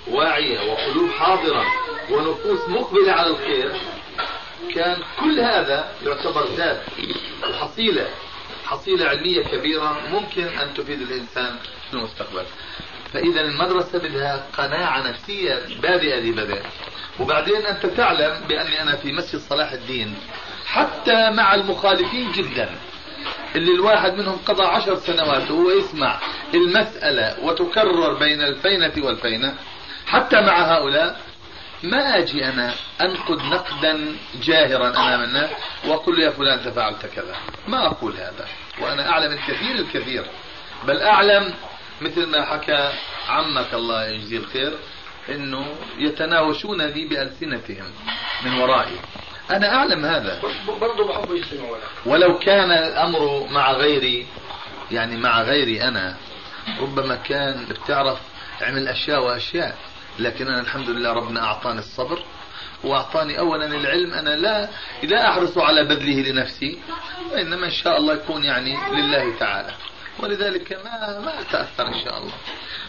[0.09, 1.65] واعية وقلوب حاضرة
[2.11, 3.73] ونفوس مقبلة على الخير
[4.75, 6.83] كان كل هذا يعتبر ذات
[7.51, 8.09] وحصيلة
[8.69, 11.57] حصيلة علمية كبيرة ممكن أن تفيد الإنسان
[11.91, 12.45] في المستقبل.
[13.13, 16.63] فإذا المدرسة بدها قناعة نفسية بادئة ذي بدء
[17.21, 20.15] وبعدين أنت تعلم بأني أنا في مسجد صلاح الدين.
[20.67, 22.71] حتى مع المخالفين جدا.
[23.57, 26.19] اللي الواحد منهم قضى عشر سنوات وهو يسمع
[26.55, 29.55] المسألة وتكرر بين الفينة والفينة.
[30.07, 31.21] حتى مع هؤلاء
[31.83, 35.51] ما أجي أنا أنقد نقدا جاهرا أمام الناس
[35.87, 37.37] وأقول يا فلان أنت فعلت كذا.
[37.69, 38.49] ما أقول هذا
[38.81, 40.25] وأنا أعلم الكثير الكثير.
[40.85, 41.55] بل أعلم
[42.01, 42.93] مثل ما حكى
[43.29, 44.79] عمك الله يجزيه الخير
[45.29, 47.91] إنه يتناوشون لي بألسنتهم
[48.45, 49.01] من ورائي.
[49.51, 50.41] أنا أعلم هذا.
[50.81, 51.43] برضه بحب
[52.07, 54.27] ولو كان الأمر مع غيري
[54.91, 56.17] يعني مع غيري أنا
[56.81, 58.19] ربما كان بتعرف
[58.63, 59.77] عمل أشياء وأشياء.
[60.19, 62.23] لكن أنا الحمد لله ربنا أعطاني الصبر
[62.85, 64.69] وأعطاني أولا العلم أنا لا
[65.03, 66.79] لا أحرص على بذله لنفسي
[67.33, 69.75] وإنما إن شاء الله يكون يعني لله تعالى.
[70.19, 72.33] ولذلك ما ما أتأثر إن شاء الله.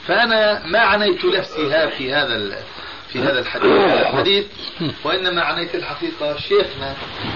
[0.07, 2.63] فأنا ما عنيت نفسي في هذا
[3.07, 3.71] في هذا الحديث.
[4.07, 4.45] الحديث
[5.03, 6.95] وإنما عنيت الحقيقة شيخنا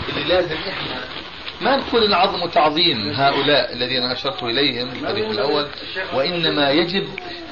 [0.10, 1.23] اللي لازم إحنا
[1.64, 5.68] ما نقول نعظم تعظيم هؤلاء الذين أشرت إليهم في الحديث الأول
[6.14, 7.08] وإنما يجب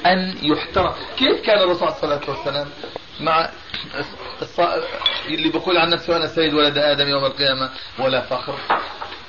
[0.06, 0.92] أن يحترم.
[1.16, 2.68] كيف كان الرسول صلى الله عليه وسلم
[3.20, 3.48] مع
[5.28, 8.54] اللي بقول عن نفسه أنا سيد ولد آدم يوم القيامة ولا فخر؟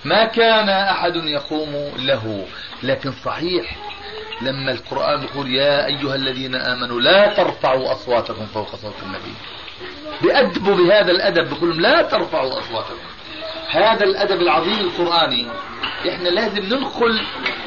[0.05, 2.45] ما كان أحد يقوم له.
[2.83, 3.75] لكن صحيح
[4.41, 9.33] لما القرآن يقول يا أيها الذين آمنوا لا ترفعوا أصواتكم فوق صوت النبي.
[10.21, 13.12] بأدبوا بهذا الأدب بقول لا ترفعوا أصواتكم.
[13.73, 15.47] هذا الأدب العظيم القرآني.
[16.09, 17.21] إحنا لازم ننقل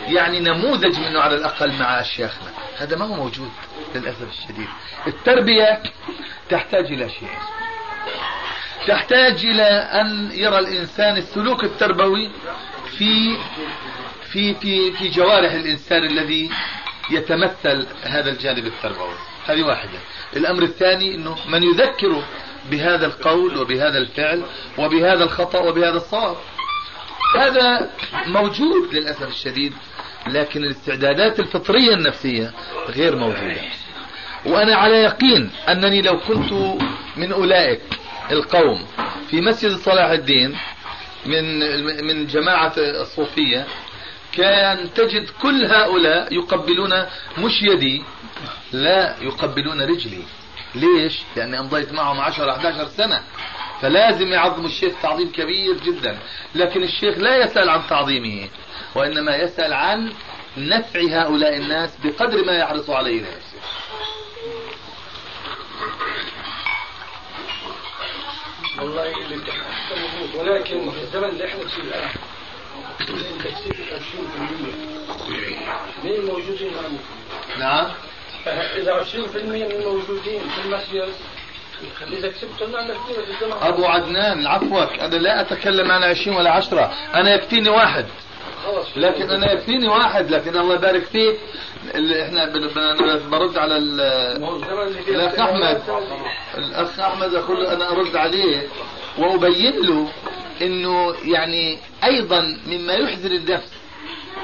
[0.09, 3.51] يعني نموذج منه على الأقل مع أشياخنا هذا ما هو موجود
[3.95, 4.69] للأسف الشديد.
[5.07, 5.83] التربية
[6.51, 7.29] تحتاج إلى شيء.
[8.87, 9.63] تحتاج إلى
[10.01, 12.31] أن يرى الإنسان السلوك التربوي
[12.99, 13.37] في
[14.33, 16.51] في في في جوارح الإنسان الذي
[17.11, 19.15] يتمثل هذا الجانب التربوي.
[19.47, 19.99] هذه واحدة.
[20.37, 22.23] الأمر الثاني أنه من يذكر
[22.71, 24.43] بهذا القول وبهذا الفعل
[24.79, 26.37] وبهذا الخطأ وبهذا الصواب.
[27.37, 27.91] هذا
[28.27, 29.73] موجود للأسف الشديد
[30.27, 32.53] لكن الاستعدادات الفطرية النفسية
[32.89, 33.61] غير موجودة.
[34.47, 36.53] وأنا على يقين أنني لو كنت
[37.17, 37.81] من أولئك
[38.31, 38.87] القوم
[39.31, 40.57] في مسجد صلاح الدين
[41.27, 41.45] من
[42.07, 43.67] من جماعة الصوفية
[44.33, 46.93] كان تجد كل هؤلاء يقبلون
[47.39, 48.03] مش يدي
[48.73, 50.23] لا يقبلون رجلي.
[50.77, 53.23] ليش؟ لأني أمضيت معهم 10 11 سنة.
[53.83, 56.19] فلازم يعظم الشيخ تعظيم كبير جدا.
[56.55, 58.49] لكن الشيخ لا يسأل عن تعظيمه
[58.95, 60.13] وإنما يسأل عن
[60.57, 63.57] نفع هؤلاء الناس بقدر ما يحرص عليه لنفسه
[68.79, 69.37] والله اللي
[70.35, 72.09] ولكن في الزمن اللي إحنا فيه الآن
[73.45, 74.01] تكسير
[76.01, 76.73] 20% من الموجودين
[77.59, 77.87] نعم.
[78.49, 81.09] إذا 20% من الموجودين في المسجد
[82.13, 82.63] إذا كسبت
[83.63, 88.07] أبو عدنان عفوك أنا لا أتكلم عن 20 ولا 10 أنا يكفيني واحد.
[88.97, 91.37] لكن أنا يكفيني واحد لكن الله يبارك فيك
[91.95, 92.53] اللي إحنا
[93.31, 95.83] برد على الأخ أحمد.
[96.59, 98.63] الأخ أحمد أقول أنا أرد عليه
[99.19, 100.09] وأبين له
[100.63, 103.76] إنه يعني أيضا مما يحزن النفس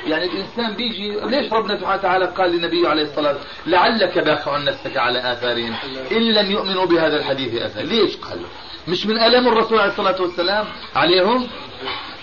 [0.06, 4.96] يعني الإنسان بيجي ليش ربنا سبحانه وتعالى قال لنبيه عليه الصلاة والسلام لعلك باخع نفسك
[4.96, 5.74] على آثارهم؟
[6.12, 7.80] إن لم يؤمنوا بهذا الحديث أثر.
[7.82, 8.40] ليش قال
[8.88, 11.48] مش من ألم الرسول عليه الصلاة والسلام عليهم؟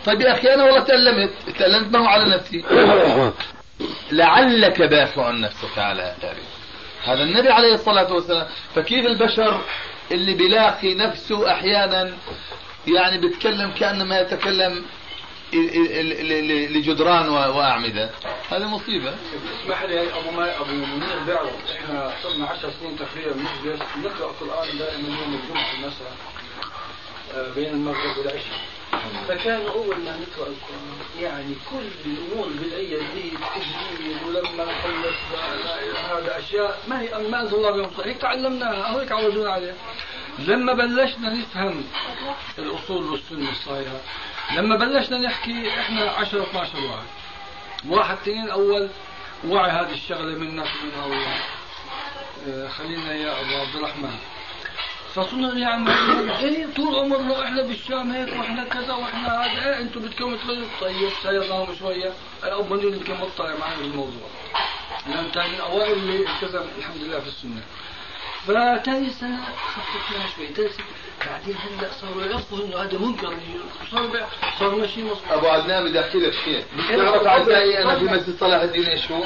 [0.05, 2.63] طيب يا أخي أنا والله تألمت تألمت ما هو على نفسي.
[4.11, 6.43] لعلك باخع نفسك على آثارهم.
[7.03, 9.61] هذا النبي عليه الصلاة والسلام فكيف البشر
[10.11, 12.11] اللي بيلاقي نفسه أحيانا
[12.87, 14.85] يعني بيتكلم كأنما يتكلم
[16.73, 18.09] لجدران وأعمدة.
[18.49, 19.15] هذه مصيبة.
[19.63, 24.77] اسمح لي أبو ما أبو منير بيعرف إحنا صرنا 10 سنين تقريبا نجلس نقرأ القرآن
[24.77, 26.15] دائما يوم الجمعة المساء
[27.35, 28.59] آه، بين المغرب والعشاء.
[29.27, 35.15] فكان أول ما نقرأ القرآن يعني كل الأمور البدعيه دي التجديد ولما نخلص
[36.11, 39.75] هذا أشياء ما هي ما أنزل الله بهم هيك تعلمناها أو هيك عودونا عليها.
[40.39, 41.83] لما بلشنا نفهم
[42.59, 43.97] الأصول والسنة الصحيحة
[44.55, 47.05] لما بلشنا نحكي إحنا 10 12 واحد.
[47.87, 48.89] واحد اثنين اول
[49.47, 51.35] وعي هذه الشغلة منا كلنا الله
[52.47, 54.17] آه، خلينا يا أبو عبد الرحمن.
[55.15, 55.89] فصرنا يعني
[56.39, 59.65] إيه طول عمرنا إحنا بالشام هيك وإحنا كذا وإحنا هذا.
[59.65, 62.13] إيه أنتم بدكم تغيروا؟ طيب سيرناهم شوية.
[62.43, 64.29] الاب منير يمكن مطلع معنا بالموضوع
[65.07, 67.61] لأن كان من أوائل اللي التزم الحمد لله في السنة.
[68.47, 69.39] فتاني سنة
[69.75, 70.77] خففناها شوي ثالث
[71.27, 73.33] بعدين هلا صاروا يعرفوا إنه هذا منكر
[73.91, 74.27] صار
[74.59, 75.21] صار ماشي مصر.
[75.29, 76.65] أبو عدنان بدي أحكي لك شيء.
[76.87, 79.23] بتعرف اعزائي أنا في مسجد صلاح الدين هو؟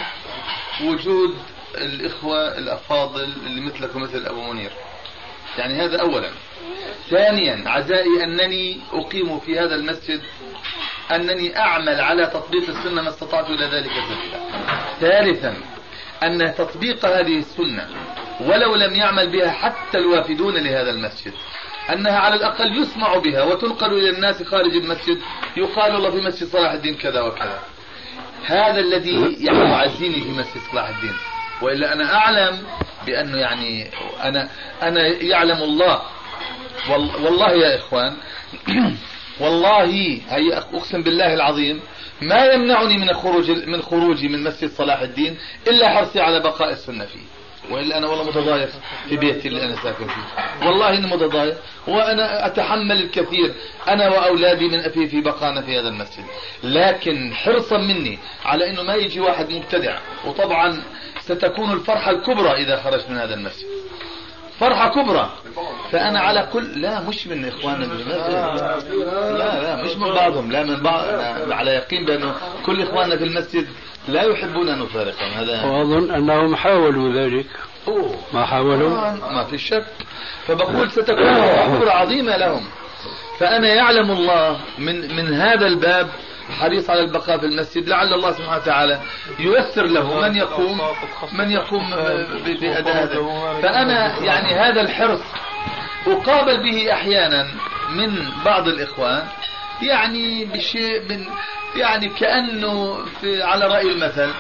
[0.83, 1.37] وجود
[1.77, 4.71] الإخوة الأفاضل اللي مثلك ومثل أبو منير.
[5.57, 6.31] يعني هذا اولا.
[7.09, 10.21] ثانيا عزائي أنني أقيم في هذا المسجد
[11.11, 14.39] أنني أعمل على تطبيق السنة ما استطعت إلى ذلك سبيلا.
[14.99, 15.57] ثالثا
[16.23, 17.89] أن تطبيق هذه السنة
[18.41, 21.33] ولو لم يعمل بها حتى الوافدون لهذا المسجد.
[21.89, 25.17] أنها على الأقل يسمع بها وتنقل إلى الناس خارج المسجد
[25.57, 27.59] يقال الله في مسجد صلاح الدين كذا وكذا.
[28.45, 31.15] هذا الذي يعني يعزيني في مسجد صلاح الدين.
[31.61, 32.63] وإلا أنا أعلم
[33.05, 33.89] بأنه يعني
[34.23, 34.49] أنا
[34.83, 36.01] أنا يعلم الله.
[36.89, 38.15] والله يا إخوان
[39.41, 41.81] والله هي أقسم بالله العظيم
[42.21, 47.05] ما يمنعني من خروج من خروجي من مسجد صلاح الدين إلا حرصي على بقاء السنة
[47.05, 47.32] فيه.
[47.71, 48.69] وإلا أنا والله متضايق
[49.09, 50.67] في بيتي اللي أنا ساكن فيه.
[50.67, 51.57] والله إني متضايق
[51.87, 53.53] وأنا أتحمل الكثير.
[53.87, 56.25] أنا وأولادي من في في بقانا في هذا المسجد.
[56.63, 59.97] لكن حرصا مني على إنه ما يجي واحد مبتدع.
[60.25, 60.83] وطبعا
[61.21, 63.67] ستكون الفرحة الكبرى إذا خرجت من هذا المسجد.
[64.59, 65.31] فرحة كبرى.
[65.91, 71.05] فأنا على كل لا مش من إخواننا لا لا مش من بعضهم لا من بعض
[71.51, 72.35] على يقين بأنه
[72.65, 73.67] كل إخواننا في المسجد
[74.07, 77.45] لا يحبون أن نفارقهم هذا وأظن أنهم حاولوا ذلك.
[77.87, 78.15] أوه.
[78.33, 79.85] ما حاولوا؟ ما في شك.
[80.47, 81.41] فبقول ستكون
[81.75, 82.63] خبرة عظيمة لهم.
[83.39, 86.09] فأنا يعلم الله من من هذا الباب
[86.59, 88.99] حريص على البقاء في المسجد لعل الله سبحانه وتعالى
[89.39, 90.81] ييسر له من يقوم
[91.33, 91.89] من يقوم
[92.61, 93.15] بأداء هذا.
[93.61, 95.21] فأنا يعني هذا الحرص
[96.07, 97.47] أقابل به أحيانا
[97.95, 99.23] من بعض الإخوان
[99.87, 101.25] يعني بشيء من
[101.75, 104.33] يعني كأنه في على رأي المثل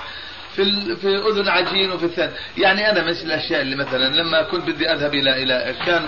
[0.55, 2.31] في في أذن عجين وفي الثاني.
[2.57, 6.07] يعني أنا مثل الأشياء اللي مثلا لما كنت بدي أذهب إلى إلى كان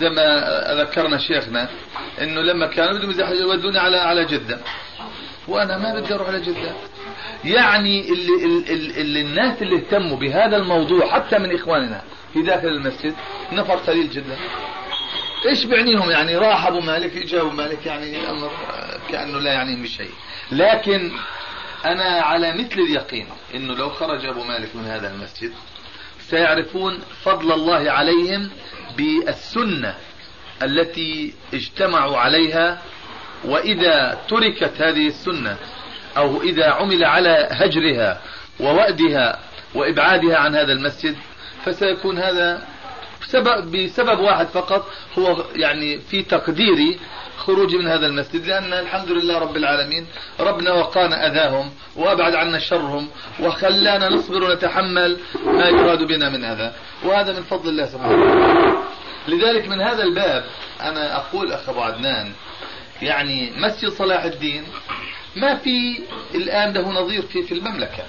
[0.00, 1.68] زي ما ذكرنا شيخنا
[2.20, 4.58] إنه لما كانوا بدهم يودوني على على جدة.
[5.48, 6.72] وأنا ما بدي أروح على جدة.
[7.44, 12.02] يعني اللي, اللي, اللي الناس اللي اهتموا بهذا الموضوع حتى من إخواننا
[12.32, 13.14] في داخل المسجد
[13.52, 14.36] نفر قليل جدا.
[15.46, 18.50] إيش بعنيهم يعني راح ابو مالك اجا ابو مالك يعني أمر
[19.10, 20.10] كأنه لا يعنيهم بشيء.
[20.52, 21.12] لكن
[21.84, 25.52] أنا على مثل اليقين إنه لو خرج أبو مالك من هذا المسجد
[26.20, 28.50] سيعرفون فضل الله عليهم
[28.96, 29.94] بالسنة
[30.62, 32.82] التي اجتمعوا عليها
[33.44, 35.56] وإذا تركت هذه السنة
[36.16, 38.20] أو إذا عمل على هجرها
[38.60, 39.38] ووأدها
[39.74, 41.16] وإبعادها عن هذا المسجد
[41.64, 42.66] فسيكون هذا
[43.22, 44.88] بسبب, بسبب واحد فقط
[45.18, 46.98] هو يعني في تقديري
[47.38, 50.06] خروجي من هذا المسجد لأن الحمد لله رب العالمين
[50.40, 53.08] ربنا وقانا أذاهم وأبعد عنا شرهم
[53.40, 56.72] وخلانا نصبر ونتحمل ما يراد بنا من أذى
[57.04, 58.78] وهذا من فضل الله سبحانه وتعالى.
[59.28, 60.44] لذلك من هذا الباب
[60.80, 62.32] أنا أقول أخ أبو عدنان
[63.02, 64.64] يعني مسجد صلاح الدين
[65.36, 65.98] ما في
[66.34, 68.04] الآن له نظير في في المملكة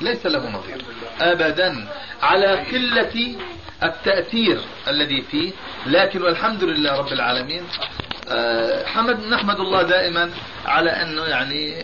[0.00, 0.84] ليس له نظير.
[1.20, 1.88] أبدا
[2.22, 3.36] على قلة
[3.82, 5.52] التأثير الذي فيه
[5.86, 7.62] لكن والحمد لله رب العالمين
[8.28, 10.30] آه، حمد نحمد الله دائما
[10.66, 11.82] على أنه يعني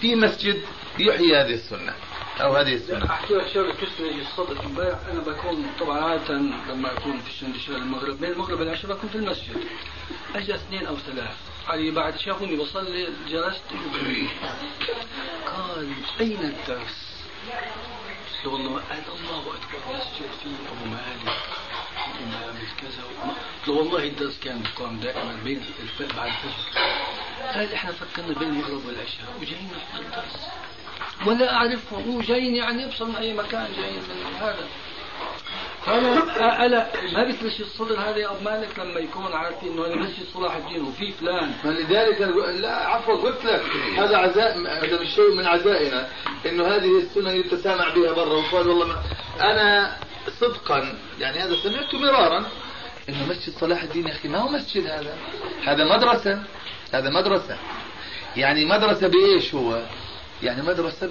[0.00, 0.62] في مسجد
[0.98, 1.92] يحيي هذه السنة
[2.40, 3.10] أو هذه السنة.
[3.10, 6.34] احكي لك شغله تسمع الصدق امبارح أنا بكون طبعا عاده
[6.68, 9.56] لما أكون في الشندشة المغرب بين المغرب والعشاء بكون في المسجد.
[10.34, 11.36] اجى اثنين أو ثلاث
[11.68, 13.62] علي بعد شافوني بصلي جلست
[15.46, 15.88] قال
[16.20, 17.10] أين الدرس؟
[18.46, 19.80] والله قال الله أكبر.
[19.94, 21.36] مسجد فيه أبو مالك.
[22.06, 25.62] الإمام كذا قلت له والله الدرس كان يقام دائما بين
[26.16, 26.78] بعد الفجر.
[27.54, 29.34] قال إحنا فكرنا بين المغرب والعشاء.
[29.40, 30.48] وجايين نحضر الدرس.
[31.26, 34.02] ولا اعرفهم وجايين يعني ابصر من أي مكان جايين.
[34.02, 34.68] من هذا.
[35.86, 40.26] فانا أنا ما بتلش الصدر هذا يا أبو مالك لما يكون عارفين إنه هذا مسجد
[40.34, 42.20] صلاح الدين وفي فلان؟ فلذلك
[42.60, 43.62] لا عفوا قلت لك
[43.98, 46.08] هذا عزاء هذا مش شيء من عزائنا
[46.46, 49.02] إنه هذه السنة يتسامع بها برا وقال والله ما
[49.40, 49.96] أنا
[50.40, 52.44] صدقا يعني هذا سمعته مرارا
[53.08, 55.16] إنه مسجد صلاح الدين يا أخي ما هو مسجد هذا؟
[55.64, 56.42] هذا مدرسة
[56.94, 57.58] هذا مدرسة.
[58.36, 59.82] يعني مدرسة بإيش هو؟
[60.42, 61.08] يعني مدرسة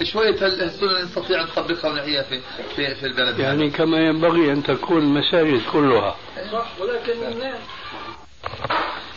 [0.00, 2.40] بشوية السنن نستطيع أن نطبقها ونحيها في
[2.76, 6.16] في في البلد يعني كما ينبغي أن تكون المساجد كلها.
[6.52, 7.60] صح ولكن الناس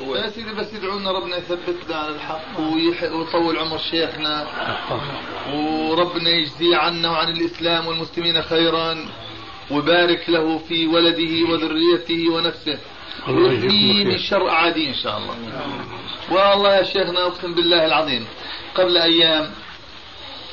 [0.01, 4.47] يا سيدي بس يدعونا ربنا يثبتنا على الحق ويطول عمر شيخنا.
[5.53, 9.05] وربنا يجزيه عنا وعن الإسلام والمسلمين خيرا
[9.71, 12.79] وبارك له في ولده وذريته ونفسه.
[13.28, 15.36] ويحميه من شر أعاديه إن شاء الله.
[16.30, 18.28] والله يا شيخنا أقسم بالله العظيم.
[18.76, 19.51] قبل أيام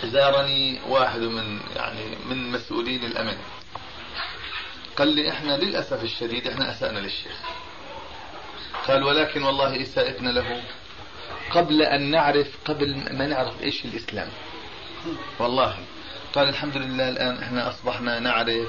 [0.05, 3.37] زارني واحد من يعني من مسؤولين الأمن.
[4.97, 7.37] قال لي إحنا للأسف الشديد إحنا أسأنا للشيخ.
[8.89, 10.63] قال ولكن والله إساءتنا له
[11.51, 14.29] قبل أن نعرف قبل ما نعرف إيش الإسلام.
[15.39, 15.77] والله.
[16.35, 18.69] قال الحمد لله الآن إحنا أصبحنا نعرف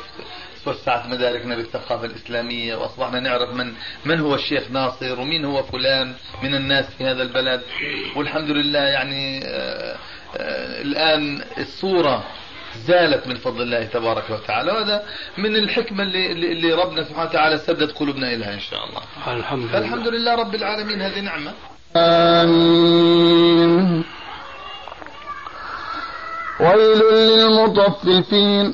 [0.66, 3.74] توسعت مداركنا بالثقافة الإسلامية وأصبحنا نعرف من
[4.06, 7.62] من هو الشيخ ناصر ومين هو فلان من الناس في هذا البلد.
[8.16, 9.98] والحمد لله يعني آآ
[10.38, 12.24] آآ الآن الصورة
[12.86, 15.04] زالت من فضل الله تبارك وتعالى وهذا
[15.38, 19.02] من الحكمة اللي, اللي ربنا سبحانه وتعالى سدد قلوبنا إليها إن شاء الله.
[19.40, 19.78] الحمد لله.
[19.78, 21.54] الحمد لله رب العالمين هذه نعمة.
[21.96, 24.04] آمين.
[26.60, 28.74] ويل للمطففين.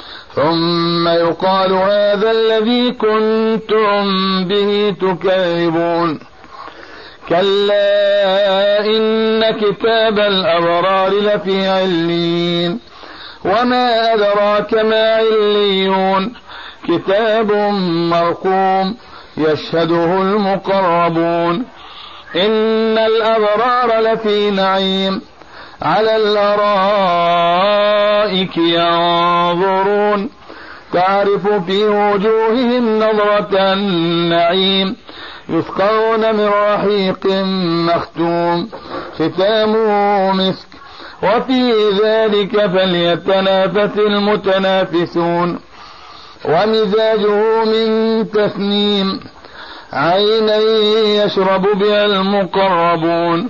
[0.35, 4.03] ثم يقال هذا الذي كنتم
[4.47, 6.19] به تكذبون.
[7.29, 12.79] كلا إن كتاب الأبرار لفي علين
[13.45, 16.33] وما أدراك ما عليون.
[16.87, 17.51] كتاب
[18.11, 18.97] مرقوم
[19.37, 21.65] يشهده المقربون.
[22.35, 25.21] إن الأبرار لفي نعيم.
[25.81, 26.57] على الأرائك
[28.57, 30.29] ينظرون.
[30.93, 34.95] تعرف في وجوههم نظرة النعيم.
[35.49, 37.27] يسقون من رحيق
[37.95, 38.69] مختوم.
[39.15, 40.67] ختامه مسك.
[41.23, 41.71] وفي
[42.03, 45.59] ذلك فليتنافس المتنافسون.
[46.45, 49.19] ومزاجه من تسنيم.
[49.93, 50.57] عينا
[51.25, 53.49] يشرب بها المقربون.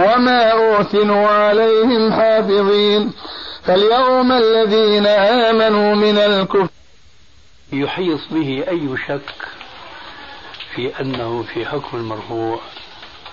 [0.00, 3.12] وما أرسلوا عليهم حافظين.
[3.62, 6.68] فاليوم الذين آمنوا من الكفر
[7.72, 9.48] يحيط به أي شك
[10.74, 12.60] في أنه في حكم المرفوع.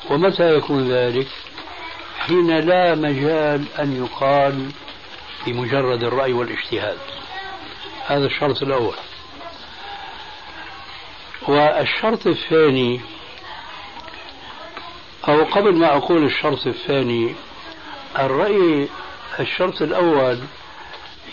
[0.09, 1.27] ومتى يكون ذلك؟
[2.19, 4.71] حين لا مجال أن يقال
[5.45, 6.97] بمجرد الرأي والاجتهاد.
[8.07, 8.95] هذا الشرط الأول.
[11.47, 13.01] والشرط الثاني
[15.27, 17.35] أو قبل ما أقول الشرط الثاني
[18.19, 18.87] الرأي
[19.39, 20.39] الشرط الأول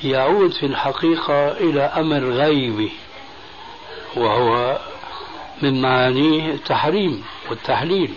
[0.04, 2.92] يعود في الحقيقة إلى أمر غيبي
[4.16, 4.78] وهو
[5.62, 8.14] من معانيه التحريم والتحليل.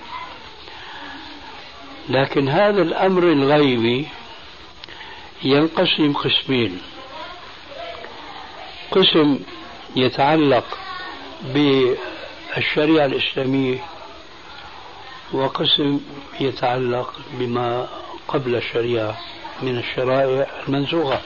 [2.10, 4.08] لكن هذا الأمر الغيبي
[5.44, 6.82] ينقسم قسمين.
[8.92, 9.40] قسم
[9.96, 10.78] يتعلق
[11.42, 13.80] بالشريعة الإسلامية
[15.34, 16.00] وقسم
[16.40, 17.88] يتعلق بما
[18.28, 19.18] قبل الشريعة
[19.62, 21.22] من الشرائع المنسوخة.